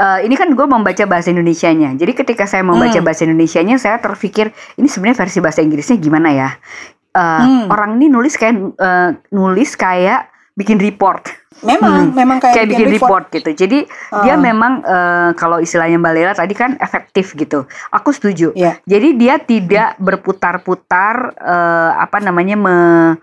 [0.00, 1.92] Eh, ini kan gue membaca bahasa Indonesianya.
[1.92, 3.04] Jadi ketika saya membaca Hmm.
[3.04, 4.48] bahasa Indonesianya, saya terpikir
[4.80, 6.50] ini sebenarnya versi bahasa Inggrisnya gimana ya?
[7.10, 7.66] Eh, Hmm.
[7.66, 11.26] Orang ini nulis kayak eh, nulis kayak bikin report,
[11.60, 12.14] Memang, Hmm.
[12.14, 13.50] memang kayak, kayak bikin report gitu.
[13.52, 13.78] Jadi
[14.22, 14.40] dia Ah.
[14.40, 17.66] memang eh, kalau istilahnya Mbak Lela tadi kan efektif gitu.
[17.90, 18.54] Aku setuju.
[18.54, 18.78] Iya.
[18.84, 23.14] Jadi dia tidak berputar-putar eh, apa namanya me-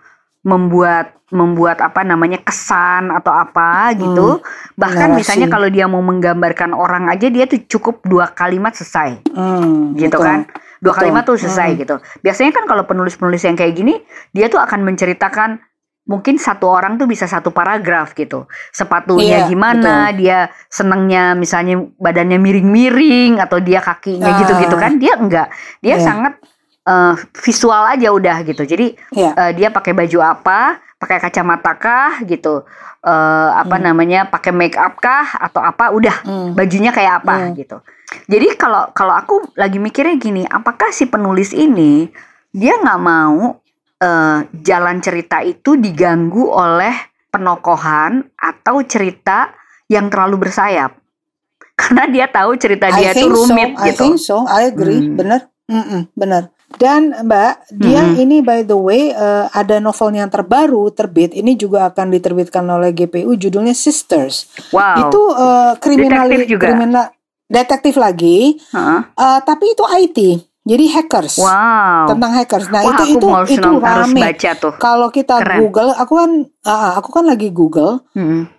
[0.47, 4.39] membuat membuat apa namanya kesan atau apa gitu.
[4.79, 5.19] Bahkan narasi.
[5.19, 10.15] misalnya kalau dia mau menggambarkan orang aja dia tuh cukup dua kalimat selesai Hmm, gitu
[10.15, 10.23] betul.
[10.23, 10.39] kan.
[10.79, 10.99] Dua Betul.
[11.03, 11.95] kalimat tuh selesai gitu.
[12.23, 13.99] Biasanya kan kalau penulis-penulis yang kayak gini
[14.31, 15.59] dia tuh akan menceritakan
[16.07, 18.47] mungkin satu orang tuh bisa satu paragraf gitu.
[18.71, 24.39] Sepatunya Iya, gimana, dia senengnya misalnya badannya miring-miring atau dia kakinya Ah.
[24.39, 24.95] gitu-gitu kan.
[24.95, 25.51] Dia enggak.
[25.83, 26.07] Dia Iya.
[26.07, 26.33] sangat
[26.87, 28.63] eh, visual aja udah gitu.
[28.63, 29.31] Jadi Iya.
[29.35, 30.59] eh, dia pakai baju apa,
[30.95, 32.63] pakai kacamata kah gitu.
[33.03, 34.25] Eh, apa namanya?
[34.25, 36.51] pakai make up kah atau apa udah Hmm.
[36.51, 37.53] bajunya kayak apa Hmm.
[37.53, 37.77] gitu.
[38.25, 42.07] Jadi kalau kalau aku lagi mikirnya gini, apakah si penulis ini
[42.49, 43.59] dia nggak mau
[43.97, 46.93] eh, jalan cerita itu diganggu oleh
[47.27, 49.49] penokohan atau cerita
[49.87, 50.93] yang terlalu bersayap?
[51.79, 53.81] Karena dia tahu cerita dia I itu rumit so.
[53.81, 53.97] I gitu.
[53.99, 54.37] think so.
[54.45, 55.01] I agree.
[55.01, 55.15] Hmm.
[55.15, 55.41] Bener.
[55.67, 56.53] Mm-mm, bener.
[56.67, 58.19] Dan Mbak, dia Mm-mm.
[58.19, 61.31] ini by the way eh, ada novelnya yang terbaru terbit.
[61.31, 63.33] Ini juga akan diterbitkan oleh GPU.
[63.33, 64.51] Judulnya Sisters.
[64.69, 65.07] Wow.
[65.07, 66.27] Itu eh, kriminal
[66.59, 67.07] kriminal
[67.47, 68.59] detektif lagi.
[68.59, 68.99] Heeh.
[69.07, 70.19] eh, tapi itu IT.
[70.67, 71.39] Jadi hackers.
[71.39, 72.11] Wow.
[72.11, 72.67] Tentang hackers.
[72.67, 74.19] Nah Wah, itu itu itu rame.
[74.19, 74.73] baca tuh.
[74.75, 75.63] Kalau kita Keren.
[75.63, 76.31] Google, aku kan,
[76.67, 78.03] ah, aku kan lagi Google.
[78.11, 78.51] Mm.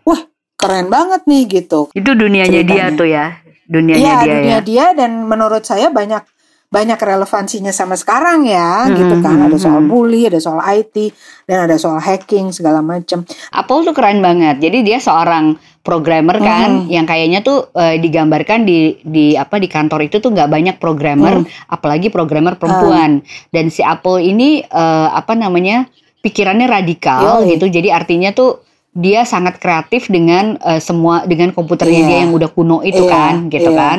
[0.57, 1.93] Keren banget nih gitu.
[1.93, 2.97] Itu dunianya dia Ceritanya.
[2.97, 3.27] tuh ya.
[3.69, 4.59] Dunianya Iya, dia dunia ya.
[4.65, 6.25] dia dan menurut saya banyak
[6.69, 9.41] banyak relevansinya sama sekarang ya, Hmm, gitu kan.
[9.41, 9.89] hmm, Ada soal hmm.
[9.89, 11.17] bully, ada soal IT,
[11.49, 13.25] dan ada soal hacking segala macam.
[13.57, 14.61] Apple tuh keren banget.
[14.61, 16.93] Jadi dia seorang programmer kan, Hmm.
[16.93, 21.41] yang kayaknya tuh eh, digambarkan di di apa di kantor itu tuh nggak banyak programmer,
[21.41, 21.49] Hmm.
[21.73, 23.25] apalagi programmer perempuan.
[23.49, 25.89] Dan si Apple ini eh, apa namanya
[26.21, 27.57] pikirannya radikal Yoi.
[27.57, 27.73] gitu.
[27.73, 28.68] Jadi artinya tuh
[28.99, 32.09] dia sangat kreatif dengan eh, semua dengan komputernya Iya.
[32.11, 33.79] dia yang udah kuno itu Iya, kan, gitu iya.
[33.79, 33.99] kan,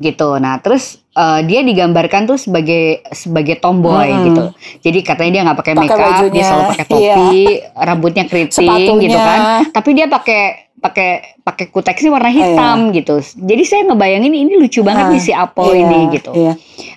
[0.00, 0.28] gitu.
[0.40, 4.24] Nah terus eh, dia digambarkan tuh sebagai sebagai tomboy Hmm.
[4.24, 4.44] gitu.
[4.80, 7.14] Jadi katanya dia nggak pakai makeup, dia selalu pakai iya.
[7.14, 7.42] topi,
[7.76, 9.02] rambutnya keriting Sepatunya.
[9.04, 10.42] gitu kan tapi dia pakai
[10.78, 11.10] pakai
[11.42, 13.18] pakai kuteksnya warna hitam gitu.
[13.20, 16.30] Jadi saya ngebayangin ini lucu banget Ah, nih si Apple Iya, ini gitu.
[16.32, 16.52] Iya.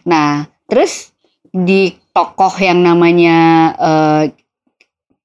[0.06, 1.10] Nah, terus
[1.50, 3.38] di tokoh yang namanya
[3.76, 4.24] eh,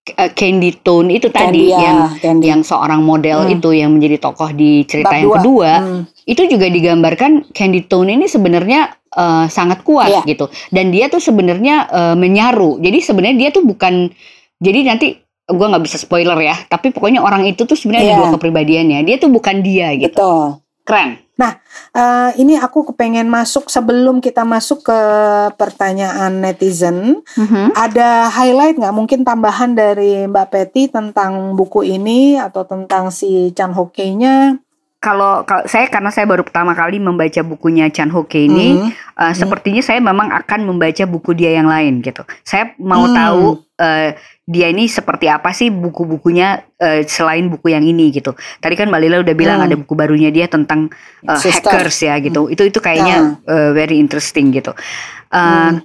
[0.09, 2.45] eh, Candy Tone itu tadi Candy, ya, yang Candy.
[2.47, 3.55] yang seorang model Hmm.
[3.55, 5.37] itu yang menjadi tokoh di cerita Bab yang dua.
[5.37, 6.03] kedua, Hmm.
[6.25, 10.23] itu juga digambarkan Candy Tone ini sebenarnya eh, sangat kuat Iya.
[10.29, 10.47] gitu.
[10.69, 12.77] Dan dia tuh sebenarnya eh, menyaru.
[12.79, 14.13] Jadi sebenarnya dia tuh bukan
[14.57, 18.13] jadi nanti gue nggak bisa spoiler ya, tapi pokoknya orang itu tuh sebenarnya Iya.
[18.13, 18.99] ada dua kepribadiannya.
[19.03, 20.13] Dia tuh bukan dia gitu.
[20.13, 20.47] Betul.
[20.85, 21.11] Keren.
[21.97, 25.01] Eh, ini aku kepengen masuk sebelum kita masuk ke
[25.57, 27.25] pertanyaan netizen.
[27.41, 27.73] Mhm.
[27.73, 33.73] Ada highlight nggak mungkin tambahan dari Mbak Peti tentang buku ini atau tentang si Chan
[33.73, 34.61] Ho Kei-nya?
[34.97, 38.91] Kalau saya karena saya baru pertama kali membaca bukunya Chan Ho Kei ini, Mhm.
[39.23, 42.25] eh, sepertinya saya memang akan membaca buku dia yang lain gitu.
[42.43, 43.15] Saya mau Hmm.
[43.15, 43.45] tahu
[43.77, 44.17] eh,
[44.49, 48.33] dia ini seperti apa sih buku-bukunya eh, selain buku yang ini gitu.
[48.57, 49.69] Tadi kan Mbak Lila udah bilang Hmm.
[49.69, 50.89] ada buku barunya dia tentang
[51.37, 51.77] Sister.
[51.77, 52.49] hackers ya gitu.
[52.49, 54.73] Itu itu kayaknya eh, very interesting gitu.
[55.29, 55.85] Eh, Hmm.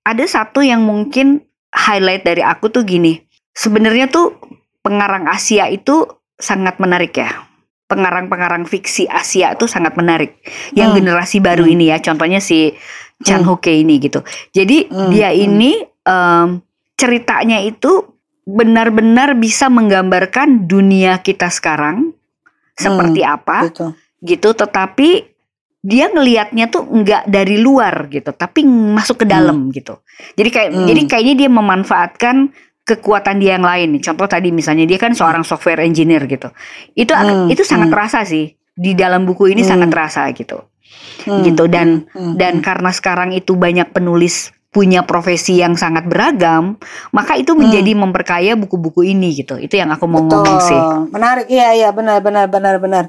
[0.00, 1.40] Ada satu yang mungkin
[1.72, 3.24] highlight dari aku tuh gini.
[3.52, 4.36] Sebenarnya tuh
[4.80, 6.04] pengarang Asia itu
[6.36, 7.49] sangat menarik ya.
[7.90, 10.38] Pengarang-pengarang fiksi Asia itu sangat menarik.
[10.72, 10.98] Yang Hmm.
[11.02, 11.74] generasi baru Hmm.
[11.74, 12.70] ini ya, contohnya si
[13.20, 13.50] Chan Hmm.
[13.50, 14.22] Ho Kei ini gitu.
[14.54, 15.10] Jadi Hmm.
[15.10, 15.42] dia Hmm.
[15.42, 15.70] ini
[16.00, 16.62] em,
[16.94, 18.08] ceritanya itu
[18.46, 22.16] benar-benar bisa menggambarkan dunia kita sekarang
[22.72, 23.86] seperti apa Gitu.
[24.24, 25.28] gitu tetapi
[25.80, 30.00] dia ngelihatnya tuh nggak dari luar gitu tapi masuk ke dalam gitu
[30.34, 30.86] jadi kayak Hmm.
[30.88, 32.36] jadi kayaknya dia memanfaatkan
[32.98, 36.50] kekuatan dia yang lain contoh tadi misalnya dia kan seorang software engineer gitu
[36.98, 37.94] itu Hmm, itu sangat hmm.
[37.94, 39.70] terasa sih di dalam buku ini Hmm.
[39.70, 40.58] sangat terasa gitu
[41.28, 41.44] Hmm.
[41.46, 42.34] gitu dan Hmm.
[42.34, 42.64] dan Hmm.
[42.64, 46.78] karena sekarang itu banyak penulis punya profesi yang sangat beragam,
[47.10, 48.06] maka itu menjadi hmm.
[48.06, 49.58] memperkaya buku-buku ini gitu.
[49.58, 50.46] Itu yang aku mau Betul.
[50.46, 50.80] ngomong sih.
[51.10, 53.04] Menarik, iya iya benar benar benar benar.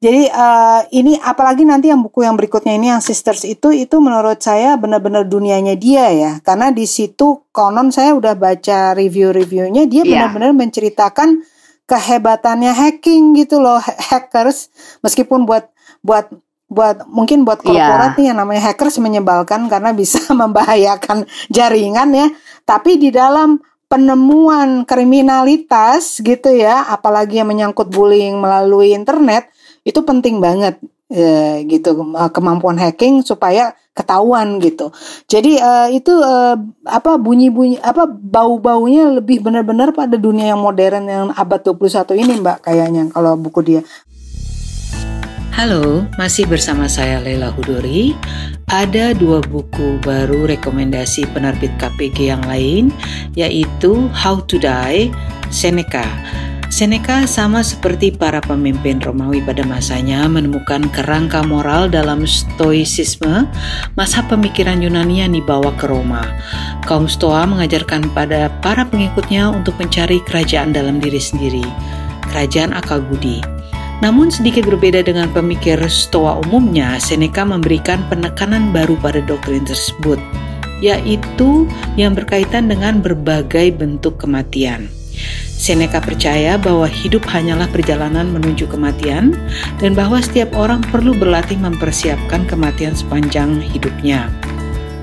[0.00, 4.40] Jadi uh, ini apalagi nanti yang buku yang berikutnya ini yang Sisters itu itu menurut
[4.40, 6.32] saya benar-benar dunianya dia ya.
[6.40, 10.24] Karena di situ konon saya udah baca review-reviewnya dia yeah.
[10.24, 11.44] benar-benar menceritakan
[11.84, 14.72] kehebatannya hacking gitu loh hackers
[15.04, 15.68] meskipun buat
[16.00, 16.32] buat
[16.72, 18.16] buat mungkin buat korporat yeah.
[18.16, 22.26] nih yang namanya hackers menyebalkan karena bisa membahayakan jaringan ya.
[22.64, 29.52] Tapi di dalam penemuan kriminalitas gitu ya, apalagi yang menyangkut bullying melalui internet
[29.84, 30.76] itu penting banget
[31.08, 34.94] ya, gitu kemampuan hacking supaya ketahuan gitu.
[35.26, 36.56] Jadi uh, itu uh,
[36.86, 42.58] apa bunyi-bunyi apa bau-baunya lebih benar-benar pada dunia yang modern yang abad 21 ini Mbak
[42.64, 43.82] kayaknya kalau buku dia.
[45.50, 48.16] Halo, masih bersama saya Leila Hudori.
[48.70, 52.94] Ada dua buku baru rekomendasi penerbit KPG yang lain,
[53.34, 55.10] yaitu How to Die,
[55.50, 56.06] Seneca.
[56.70, 63.42] Seneca sama seperti para pemimpin Romawi pada masanya menemukan kerangka moral dalam stoicisme,
[63.98, 66.22] masa pemikiran Yunani yang dibawa ke Roma.
[66.86, 71.66] Kaum Stoa mengajarkan pada para pengikutnya untuk mencari kerajaan dalam diri sendiri,
[72.30, 73.42] kerajaan akal budi.
[73.98, 80.22] Namun sedikit berbeda dengan pemikir Stoa umumnya, Seneca memberikan penekanan baru pada doktrin tersebut,
[80.78, 81.66] yaitu
[81.98, 84.86] yang berkaitan dengan berbagai bentuk kematian.
[85.60, 89.36] Seneca percaya bahwa hidup hanyalah perjalanan menuju kematian
[89.76, 94.32] dan bahwa setiap orang perlu berlatih mempersiapkan kematian sepanjang hidupnya.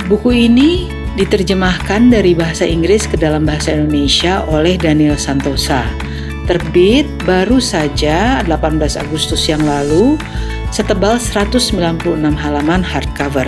[0.10, 5.86] Buku ini diterjemahkan dari bahasa Inggris ke dalam bahasa Indonesia oleh Daniel Santosa
[6.47, 10.16] terbit baru saja 18 Agustus yang lalu,
[10.72, 12.08] setebal 196
[12.39, 13.45] halaman hardcover.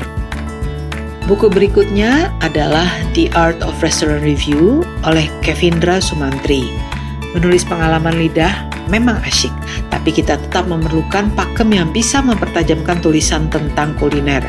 [1.26, 6.89] Buku berikutnya adalah The Art of Restaurant Review oleh Kevindra Sumantri.
[7.38, 9.54] Menulis pengalaman lidah memang asyik,
[9.94, 14.42] tapi kita tetap memerlukan pakem yang bisa mempertajamkan tulisan tentang kuliner.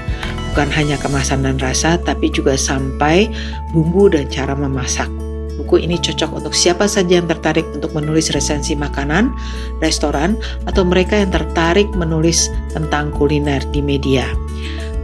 [0.51, 3.29] Bukan hanya kemasan dan rasa, tapi juga sampai
[3.71, 5.07] bumbu dan cara memasak.
[5.61, 9.29] Buku ini cocok untuk siapa saja yang tertarik untuk menulis resensi makanan,
[9.85, 14.25] restoran, atau mereka yang tertarik menulis tentang kuliner di media.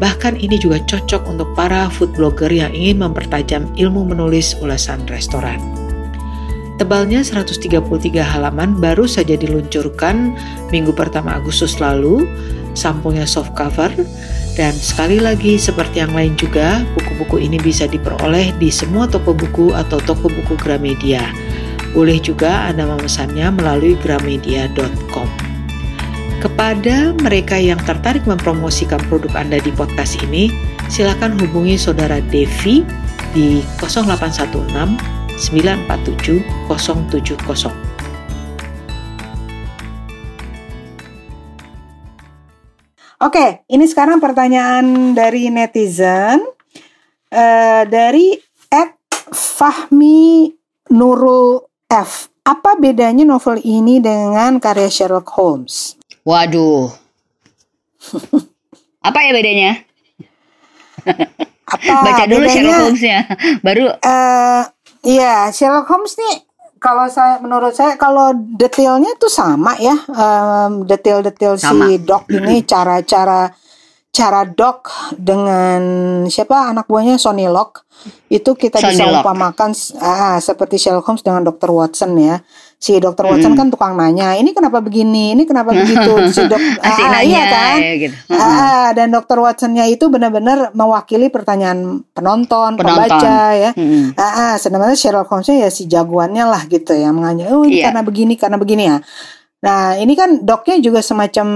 [0.00, 5.85] Bahkan ini juga cocok untuk para food blogger yang ingin mempertajam ilmu menulis ulasan restoran.
[6.76, 7.80] Tebalnya 133
[8.20, 10.36] halaman baru saja diluncurkan
[10.68, 12.28] minggu pertama Agustus lalu,
[12.76, 13.88] sampulnya soft cover,
[14.60, 19.72] dan sekali lagi, seperti yang lain juga, buku-buku ini bisa diperoleh di semua toko buku
[19.72, 21.24] atau toko buku Gramedia.
[21.96, 25.28] Boleh juga Anda memesannya melalui gramedia.com.
[26.44, 30.52] Kepada mereka yang tertarik mempromosikan produk Anda di podcast ini,
[30.92, 32.84] silakan hubungi saudara Devi
[33.32, 37.96] di 0816 947 070.
[43.16, 46.40] Oke, ini sekarang pertanyaan dari netizen
[47.32, 48.36] uh, dari
[48.68, 48.92] Ed
[49.32, 50.52] Fahmi
[50.92, 52.28] Nurul F.
[52.44, 55.96] Apa bedanya novel ini dengan karya Sherlock Holmes?
[56.24, 56.92] Waduh.
[59.08, 59.72] Apa ya bedanya?
[61.64, 63.18] Apa Baca dulu bedanya, Sherlock Holmes-nya.
[63.64, 64.62] Baru uh,
[65.06, 66.46] Iya, Sherlock Holmes nih
[66.76, 73.48] kalau saya menurut saya kalau detailnya tuh sama ya um, detail-detail si Doc ini cara-cara
[74.12, 75.80] cara Doc dengan
[76.28, 77.84] siapa anak buahnya Sonny Locke
[78.32, 81.72] itu kita Sonny bisa umpamakan ah, seperti Sherlock Holmes dengan Dr.
[81.72, 82.40] Watson ya
[82.76, 83.60] si dokter Watson hmm.
[83.60, 87.92] kan tukang nanya ini kenapa begini ini kenapa begitu si dok ah, iya kan ya,
[87.96, 88.14] gitu.
[88.36, 93.08] ah, dan dokter Watsonnya itu benar-benar mewakili pertanyaan penonton, penonton.
[93.08, 94.14] pembaca ya hmm.
[94.20, 97.90] ah, ah, sedangkan Sherlock Holmesnya ya si jagoannya lah gitu ya menganya oh ini yeah.
[97.90, 98.98] karena begini karena begini ya
[99.56, 101.48] Nah, ini kan doknya juga semacam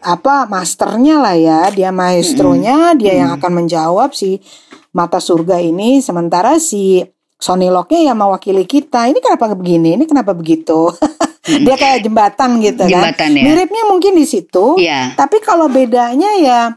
[0.00, 2.98] apa masternya lah ya, dia maestronya, -hmm.
[3.02, 4.38] dia yang akan menjawab si
[4.94, 7.02] mata surga ini, sementara si
[7.44, 9.04] Sony Locknya yang mewakili kita.
[9.04, 10.00] Ini kenapa begini?
[10.00, 10.88] Ini kenapa begitu?
[11.68, 12.88] Dia kayak jembatan gitu kan.
[12.88, 13.36] jembatan, kan.
[13.36, 13.44] Ya?
[13.44, 14.80] Miripnya mungkin di situ.
[14.80, 15.12] Iya.
[15.12, 16.72] Tapi kalau bedanya ya,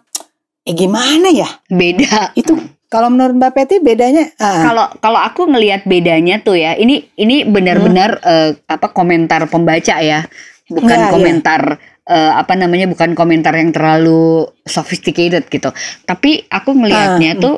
[0.67, 1.47] eh gimana ya?
[1.71, 2.35] Beda.
[2.35, 2.59] Itu
[2.91, 4.27] kalau menurut Mbak Peti bedanya?
[4.43, 4.67] Ah.
[4.67, 4.99] Kalau uh.
[4.99, 8.27] kalau aku ngelihat bedanya tuh ya, ini ini benar-benar hmm.
[8.27, 10.27] uh, apa komentar pembaca ya,
[10.67, 11.63] bukan ya, komentar.
[11.79, 11.95] Ya.
[12.07, 15.75] Uh, apa namanya bukan komentar yang terlalu sophisticated gitu.
[16.07, 17.55] Tapi aku ngelihatnya uh, tuh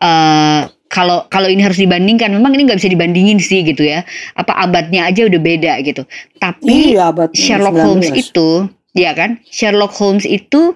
[0.00, 4.02] uh, kalau kalau ini harus dibandingkan memang ini nggak bisa dibandingin sih gitu ya
[4.34, 6.02] apa abadnya aja udah beda gitu
[6.42, 7.86] tapi iya, Sherlock 19.
[7.86, 8.48] Holmes itu
[8.92, 10.74] ya kan Sherlock Holmes itu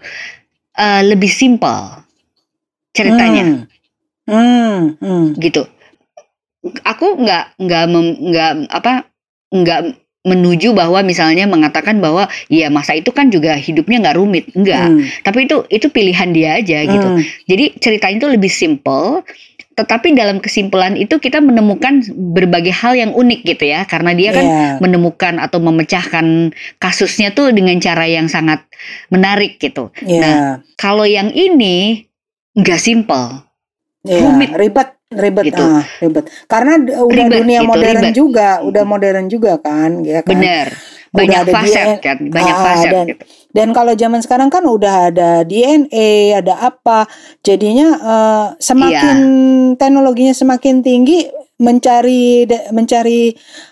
[0.78, 2.06] uh, lebih simpel
[2.94, 3.74] ceritanya hmm.
[4.24, 5.26] Hmm, hmm.
[5.42, 5.68] gitu.
[6.86, 9.04] Aku nggak nggak nggak apa
[9.52, 9.80] nggak
[10.24, 14.88] menuju bahwa misalnya mengatakan bahwa ya masa itu kan juga hidupnya nggak rumit, enggak.
[14.88, 17.08] Hmm, Tapi itu itu pilihan dia aja gitu.
[17.12, 17.20] hmm.
[17.44, 19.20] Jadi ceritanya itu lebih simple,
[19.74, 24.46] tetapi dalam kesimpulan itu kita menemukan berbagai hal yang unik gitu ya, karena dia kan
[24.46, 24.68] Iya.
[24.78, 28.62] menemukan atau memecahkan kasusnya tuh dengan cara yang sangat
[29.10, 29.90] menarik gitu.
[30.00, 30.20] Iya.
[30.22, 30.34] Nah,
[30.74, 32.06] Kalau yang ini
[32.54, 33.42] nggak simple,
[34.06, 34.50] Iya, rumit.
[34.54, 35.62] ribet ribet Gitu.
[35.62, 38.14] ah ribet karena udah Ribet dunia gitu, modern ribet.
[38.14, 40.66] juga udah modern juga kan ya kan bener,
[41.14, 43.24] Udah banyak ada faset kan, banyak ah, dan, gitu.
[43.54, 47.06] Dan kalau zaman sekarang kan udah ada DNA ada apa
[47.40, 49.78] jadinya eh, semakin Iya.
[49.78, 52.42] teknologinya semakin tinggi mencari
[52.74, 53.30] mencari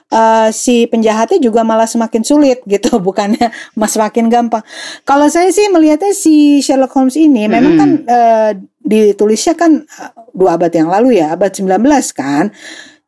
[0.08, 4.62] eh, si penjahatnya juga malah semakin sulit gitu bukannya mas semakin gampang
[5.02, 7.80] kalau saya sih melihatnya si Sherlock Holmes ini memang Mm-mm.
[7.82, 8.50] kan eh,
[8.82, 9.82] ditulisnya kan
[10.30, 11.82] dua abad yang lalu ya abad 19
[12.14, 12.50] kan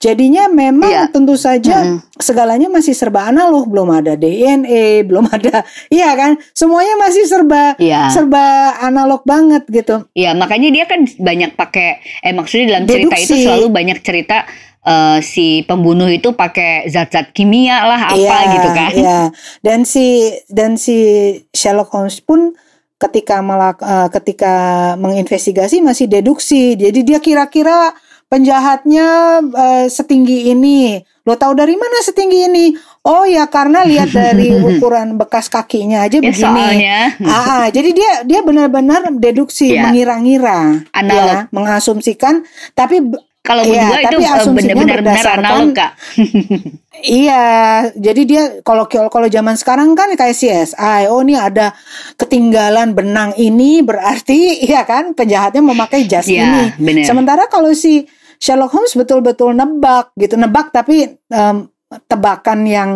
[0.05, 1.09] jadinya memang Iya.
[1.09, 2.05] tentu saja Mm-mm.
[2.21, 8.13] segalanya masih serba analog belum ada DNA belum ada iya kan semuanya masih serba Iya.
[8.13, 8.45] serba
[8.79, 11.89] analog banget gitu Iya, makanya dia kan banyak pakai
[12.21, 13.45] eh maksudnya dalam cerita itu Deduksi.
[13.49, 14.45] selalu banyak cerita
[14.85, 18.91] eh, si pembunuh itu pakai zat-zat kimia lah apa Iya, gitu kan.
[18.93, 19.21] iya.
[19.61, 20.97] dan si dan si
[21.51, 22.53] Sherlock Holmes pun
[22.95, 24.53] ketika melak, eh, ketika
[24.97, 27.97] menginvestigasi masih deduksi jadi dia kira-kira
[28.29, 29.07] penjahatnya
[29.45, 30.99] eh, setinggi ini.
[31.25, 32.67] Lo tahu dari mana setinggi ini?
[33.05, 36.37] Oh ya karena lihat dari ukuran bekas kakinya aja Ya, begini.
[36.37, 36.99] soalnya.
[37.25, 39.89] Ah, ah, jadi dia dia benar-benar deduksi, Iya.
[39.89, 42.45] mengira-ngira, ya, mengasumsikan.
[42.73, 43.01] Tapi
[43.45, 45.93] kalau Iya, gua itu tapi asumsinya benar-benar analog kak.
[47.21, 47.45] iya,
[47.93, 51.13] jadi dia kalau kalau zaman sekarang kan kayak CSI.
[51.13, 51.77] Oh, ini ada
[52.17, 56.63] ketinggalan benang ini berarti ya kan penjahatnya memakai jas Iya, ini.
[56.81, 57.05] benar.
[57.05, 58.09] Sementara kalau si
[58.41, 61.57] Sherlock Holmes betul-betul nebak gitu, nebak tapi em,
[62.09, 62.91] tebakan yang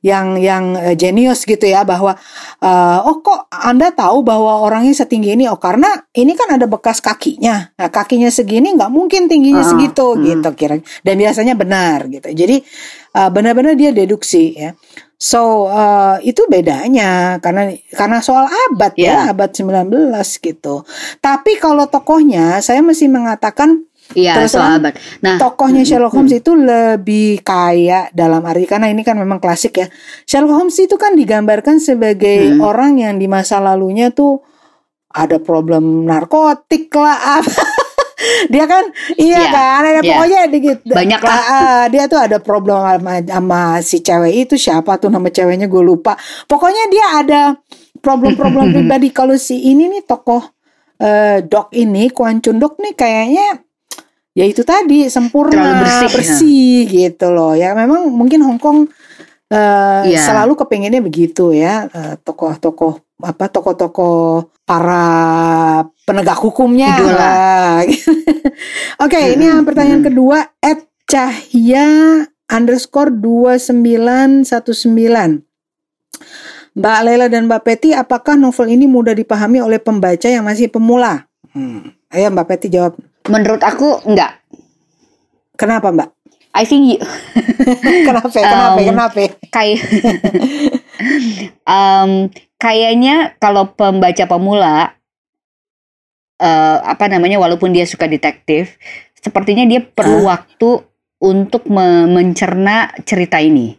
[0.00, 2.16] yang yang eh, jenius gitu ya bahwa
[2.60, 7.04] eh, oh kok Anda tahu bahwa orangnya setinggi ini oh karena ini kan ada bekas
[7.04, 7.72] kakinya.
[7.76, 10.22] Nah, kakinya segini nggak mungkin tingginya Ah, segitu hmm.
[10.24, 10.80] gitu kira.
[11.04, 12.28] Dan biasanya benar gitu.
[12.32, 12.56] Jadi
[13.16, 14.72] eh, benar-benar dia deduksi ya.
[15.20, 19.36] So eh, itu bedanya karena karena soal abad ya, Ya.
[19.36, 20.88] abad 19 gitu.
[21.20, 24.94] Tapi kalau tokohnya saya mesti mengatakan Iya, Terus soal abad.
[25.22, 29.86] Nah, tokohnya Sherlock Holmes itu lebih kaya dalam arti karena ini kan memang klasik ya.
[30.26, 32.60] Sherlock Holmes itu kan digambarkan sebagai Hmm.
[32.60, 34.42] orang yang di masa lalunya tuh
[35.10, 37.50] ada problem narkotik lah apa.
[38.52, 38.84] dia kan
[39.16, 40.12] iya Iya, kan ada iya.
[40.12, 41.32] pokoknya dikit Banyak lah.
[41.32, 45.64] Ah, ah, dia tuh ada problem sama, sama si cewek itu siapa tuh nama ceweknya
[45.64, 47.40] gue lupa pokoknya dia ada
[47.96, 50.42] problem-problem pribadi kalau si ini nih tokoh
[50.98, 53.48] eh, Doc ini Kwan Chun Dok nih kayaknya
[54.30, 57.10] ya itu tadi sempurna Terlalu bersih, ya.
[57.10, 58.86] gitu loh ya memang mungkin Hong Kong
[59.50, 60.22] eh, Iya.
[60.22, 65.04] selalu kepinginnya begitu ya eh, tokoh-tokoh apa tokoh-tokoh para
[66.06, 67.18] penegak hukumnya Idola.
[67.18, 67.82] lah.
[69.04, 75.44] Oke ini yang pertanyaan kedua Ed Cahya underscore 2919
[76.70, 81.26] Mbak Lela dan Mbak Peti, apakah novel ini mudah dipahami oleh pembaca yang masih pemula?
[81.50, 81.90] Hmm.
[82.14, 82.94] Ayo Mbak Peti jawab.
[83.26, 84.40] Menurut aku enggak.
[85.58, 86.08] Kenapa Mbak?
[86.50, 87.02] I think you-
[88.06, 88.26] Kenapa?
[88.26, 88.80] Kenapa?
[88.80, 89.18] Um, Kenapa?
[89.52, 89.78] kayak
[91.62, 92.10] Em,
[92.62, 94.98] kayaknya kalau pembaca pemula
[96.36, 98.76] eh, apa namanya walaupun dia suka detektif
[99.14, 100.82] sepertinya dia perlu waktu
[101.20, 103.76] untuk me- mencerna cerita ini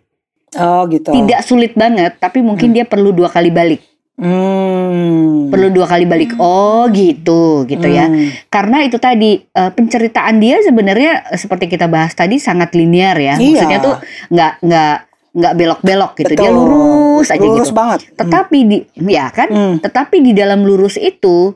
[0.52, 1.14] Oh gitu.
[1.16, 3.82] tidak sulit banget tapi mungkin dia perlu dua kali balik
[4.22, 5.49] Hmm.
[5.49, 8.30] perlu dua kali balik oh gitu gitu ya Hmm.
[8.47, 13.34] karena itu tadi eh, penceritaan dia sebenarnya eh, seperti kita bahas tadi sangat linear ya
[13.34, 13.41] Iya.
[13.57, 13.95] maksudnya tuh
[14.30, 14.95] nggak nggak
[15.32, 16.55] nggak belok-belok gitu dia Betul.
[16.55, 17.99] lurus aja Lurus gitu banget.
[18.13, 19.76] tetapi di ya kan Hmm.
[19.80, 21.55] tetapi di dalam lurus itu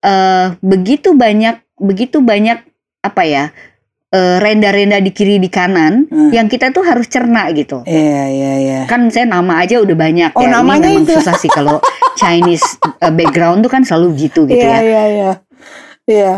[0.00, 2.60] eh begitu banyak begitu banyak
[3.00, 3.44] apa ya
[4.10, 6.28] eh, renda-renda di kiri di kanan Hmm.
[6.30, 8.78] yang kita tuh harus cerna gitu Iya iya iya.
[8.84, 11.14] kan saya nama aja udah banyak Oh, ya namanya ini memang itu.
[11.16, 11.78] susah sih kalau
[12.14, 12.66] Chinese
[12.98, 15.32] eh, background tuh kan selalu gitu gitu Iya ya iya iya.
[16.02, 16.32] Iya.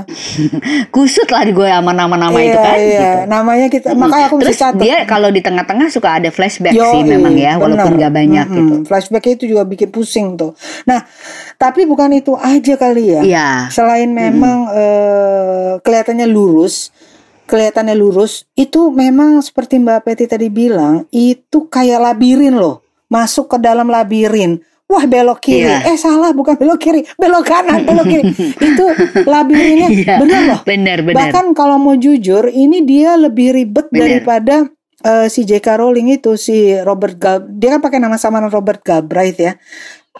[0.94, 2.92] kusut lah di gue sama nama-nama itu Iya, kan iya.
[2.92, 3.98] gitu Namanya kita Mm.
[3.98, 4.76] makanya aku terus catat.
[4.76, 7.98] dia kalau di tengah-tengah suka ada flashback Yoi, sih memang ya walaupun bener.
[7.98, 8.58] nggak banyak Mm-mm.
[8.60, 10.52] gitu Flashback itu juga bikin pusing tuh.
[10.84, 11.08] Nah,
[11.56, 13.20] tapi bukan itu aja kali ya.
[13.22, 16.92] Iya Selain memang eh, kelihatannya lurus,
[17.44, 22.84] kelihatannya lurus, itu memang seperti Mbak Peti tadi bilang, itu kayak labirin loh.
[23.06, 24.60] Masuk ke dalam labirin.
[24.86, 25.64] Wah belok kiri.
[25.64, 25.86] Iya.
[25.86, 28.22] Eh salah bukan belok kiri, belok kanan, belok kiri.
[28.68, 28.84] Itu
[29.24, 30.14] labirinnya Iya.
[30.18, 30.60] bener loh.
[30.62, 31.16] Bener bener.
[31.18, 34.20] Bahkan kalau mau jujur, ini dia lebih ribet Bener.
[34.20, 34.68] daripada
[35.00, 35.66] eh, si J.K.
[35.74, 37.44] Rowling itu si Robert Gal.
[37.46, 39.52] Dia kan pakai nama samaran Robert Galbraith ya.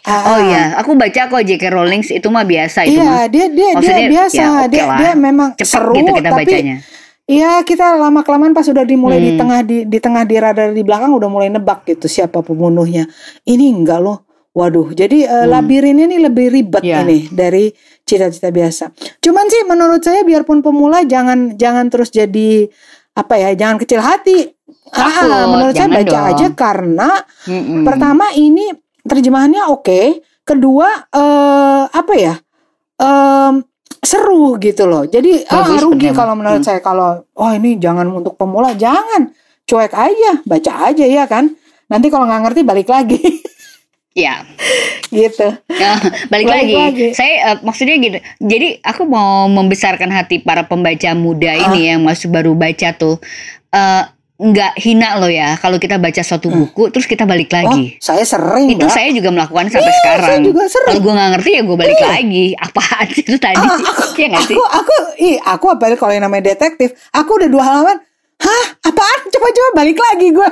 [0.03, 1.65] Ah, Oh iya, aku baca kok J.K.
[1.71, 3.25] Rowling itu mah biasa itu Iya, mah.
[3.27, 4.37] dia dia dia Maksudnya, biasa.
[4.37, 4.99] ya, oke dia lah.
[4.99, 6.77] dia memang Cepet seru gitu kita tapi bacanya.
[7.25, 9.41] Iya kita lama kelamaan pas udah dimulai di Hmm.
[9.41, 13.09] tengah di di tengah di radar di belakang udah mulai nebak gitu siapa pembunuhnya.
[13.43, 14.24] Ini enggak loh.
[14.55, 15.51] Waduh, jadi eh, Hmm.
[15.51, 17.03] labirin ini lebih ribet Iya.
[17.03, 18.95] ini dari cita-cita biasa.
[19.19, 22.71] Cuman sih menurut saya biarpun pemula jangan jangan terus jadi
[23.13, 24.55] apa ya, jangan kecil hati.
[24.87, 26.31] Takut, Ah, menurut saya baca dong.
[26.31, 27.11] aja karena
[27.45, 27.83] Mm-mm.
[27.83, 28.71] pertama ini
[29.03, 30.01] terjemahannya oke,
[30.41, 32.39] kedua eh apa ya?
[32.97, 33.59] Em,
[34.01, 35.03] seru gitu loh.
[35.05, 36.19] Jadi ah, Bagus rugi pertama.
[36.21, 36.69] kalau menurut Hmm.
[36.69, 39.35] saya kalau oh ini jangan untuk pemula, jangan.
[39.65, 41.51] Cuek aja, baca aja ya kan.
[41.85, 43.19] Nanti kalau nggak ngerti balik lagi
[44.15, 44.47] Ya,
[45.09, 45.59] gitu.
[45.69, 45.99] Ya,
[46.31, 46.75] balik, Balik lagi.
[46.77, 47.07] lagi.
[47.13, 48.15] Saya eh, maksudnya gitu.
[48.39, 51.67] Jadi aku mau membesarkan hati para pembaca muda Ah.
[51.69, 53.19] ini yang masih baru baca tuh.
[53.69, 54.05] eh
[54.37, 57.59] nggak hina loh ya kalau kita baca suatu buku terus kita balik Hmm.
[57.61, 57.85] Oh, lagi.
[57.99, 58.91] saya sering, itu Mbak.
[58.93, 60.27] saya juga melakukan sampai Iya, sekarang.
[60.29, 60.87] saya juga sering.
[60.89, 62.47] Kalau gue nggak ngerti ya gue balik lagi.
[62.57, 63.59] Apaan sih itu tadi?
[63.61, 64.55] Ah, aku, Iya nggak sih?
[64.55, 67.99] aku, aku, ih, aku apalagi kalau yang namanya detektif, aku udah dua halaman.
[68.45, 69.21] Hah, apaan?
[69.27, 70.49] Coba-coba balik lagi gue.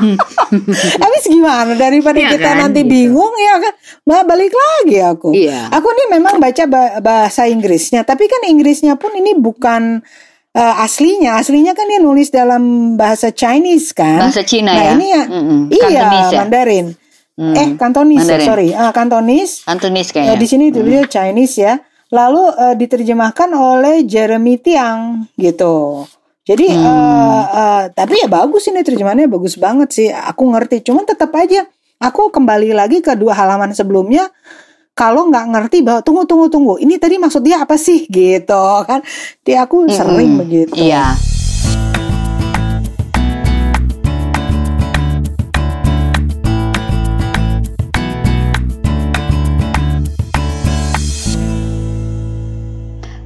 [1.02, 2.90] Habis gimana daripada Iya kita kan, nanti gitu.
[2.92, 3.74] bingung ya kan?
[4.02, 5.30] Bah, balik lagi aku.
[5.32, 5.70] Iya.
[5.70, 10.00] Aku nih memang baca ba- bahasa Inggrisnya, tapi kan Inggrisnya pun ini bukan
[10.50, 11.34] eh, aslinya.
[11.36, 12.62] Aslinya kan dia nulis dalam
[12.94, 14.22] bahasa Chinese kan?
[14.24, 14.92] Bahasa Cina nah, ya?
[14.94, 15.60] ini ya, Mm-mm.
[15.68, 16.38] iya, Kantonis ya?
[16.40, 16.86] Mandarin.
[17.34, 17.54] Hmm.
[17.56, 18.46] Eh, Kantonis, ya, Mandarin.
[18.46, 19.50] sorry, ah, Kantonis.
[19.64, 20.36] Antonis Eh, kayaknya.
[20.36, 21.74] di sini tulisnya Chinese ya.
[22.10, 26.06] Lalu eh, diterjemahkan oleh Jeremy Tiang gitu.
[26.40, 26.82] Jadi Hmm.
[26.82, 30.08] eh, eh, tapi ya bagus ini terjemahannya bagus banget sih.
[30.10, 30.82] Aku ngerti.
[30.82, 31.68] Cuman tetap aja
[32.00, 34.28] aku kembali lagi ke dua halaman sebelumnya.
[34.96, 36.74] Kalau nggak ngerti bahwa tunggu tunggu tunggu.
[36.76, 39.00] Ini tadi maksud dia apa sih gitu kan?
[39.40, 40.40] Di aku sering Mm-mm.
[40.44, 40.74] begitu.
[40.76, 41.16] Iya.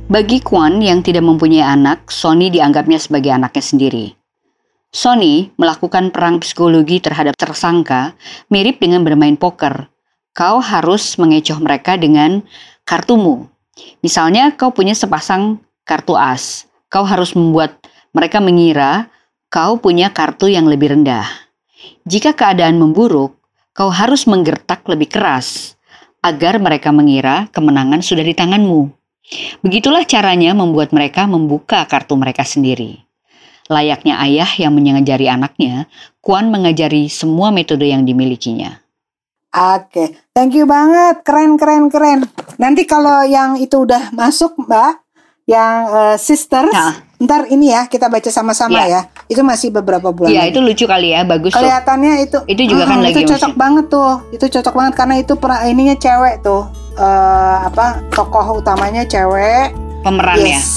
[0.05, 4.07] Bagi Kwan yang tidak mempunyai anak, Sony dianggapnya sebagai anaknya sendiri.
[4.93, 8.13] Sony melakukan perang psikologi terhadap tersangka
[8.53, 9.89] mirip dengan bermain poker.
[10.37, 12.45] Kau harus mengecoh mereka dengan
[12.85, 13.49] kartumu.
[14.05, 16.69] Misalnya kau punya sepasang kartu as.
[16.93, 17.81] Kau harus membuat
[18.13, 19.09] mereka mengira
[19.49, 21.25] kau punya kartu yang lebih rendah.
[22.05, 23.41] Jika keadaan memburuk,
[23.73, 25.81] kau harus menggertak lebih keras
[26.21, 29.04] agar mereka mengira kemenangan sudah di tanganmu.
[29.65, 33.05] Begitulah caranya membuat mereka membuka kartu mereka sendiri.
[33.73, 35.89] Layaknya ayah yang mengajari anaknya,
[36.21, 38.81] Kuan mengajari semua metode yang dimilikinya.
[39.55, 42.27] Oke, thank you banget, keren keren keren.
[42.59, 44.93] Nanti kalau yang itu udah masuk, Mbak,
[45.49, 47.14] yang eh, sisters, Nah.
[47.25, 48.87] Ntar ini ya kita baca sama-sama Ya.
[48.87, 49.01] ya.
[49.25, 50.31] Itu masih beberapa bulan.
[50.31, 51.59] Iya, itu lucu kali ya, bagus tuh.
[51.59, 52.39] Kelihatannya itu.
[52.45, 54.13] Itu juga kan Mm-mm, lagi Itu cocok masih- banget tuh.
[54.31, 56.63] Itu cocok banget karena itu pernah ininya cewek tuh.
[56.95, 59.75] eh apa tokoh utamanya cewek.
[60.01, 60.55] Pemeran ya.
[60.55, 60.69] yes,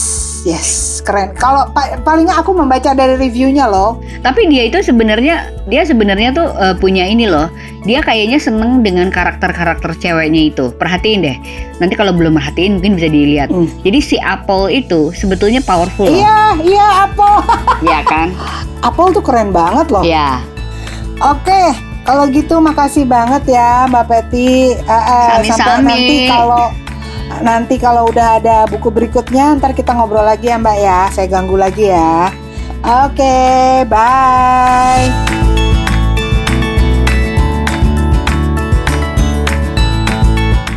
[0.47, 1.35] yes, keren.
[1.35, 3.99] Kalau pa- palingnya aku membaca dari reviewnya loh.
[4.23, 7.51] Tapi dia itu sebenarnya dia sebenarnya tuh eh, punya ini loh.
[7.83, 10.71] Dia kayaknya seneng dengan karakter-karakter ceweknya itu.
[10.79, 11.37] Perhatiin deh.
[11.83, 13.51] Nanti kalau belum perhatiin mungkin bisa dilihat.
[13.51, 13.67] Hmm.
[13.83, 16.07] Jadi si Apple itu sebetulnya powerful.
[16.07, 17.37] Iya, iya Apple.
[17.87, 18.33] Iya kan?
[18.81, 20.01] Apple tuh keren banget loh.
[20.01, 20.41] Iya.
[21.21, 21.73] Oke,
[22.05, 24.73] kalau gitu makasih banget ya Mbak Peti.
[24.73, 25.03] Eh,
[25.43, 26.73] eh, sampai nanti kalau
[27.43, 30.99] nanti kalau udah ada buku berikutnya, ntar kita ngobrol lagi ya Mbak ya.
[31.11, 32.31] Saya ganggu lagi ya.
[32.85, 35.37] Oke, bye.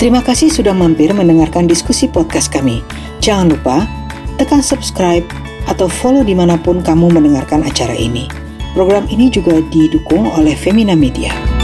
[0.01, 2.81] Terima kasih sudah mampir mendengarkan diskusi podcast kami.
[3.21, 3.85] Jangan lupa
[4.41, 5.29] tekan subscribe
[5.69, 8.25] atau follow di mana pun kamu mendengarkan acara ini.
[8.73, 11.60] Program ini juga didukung oleh Femina Media.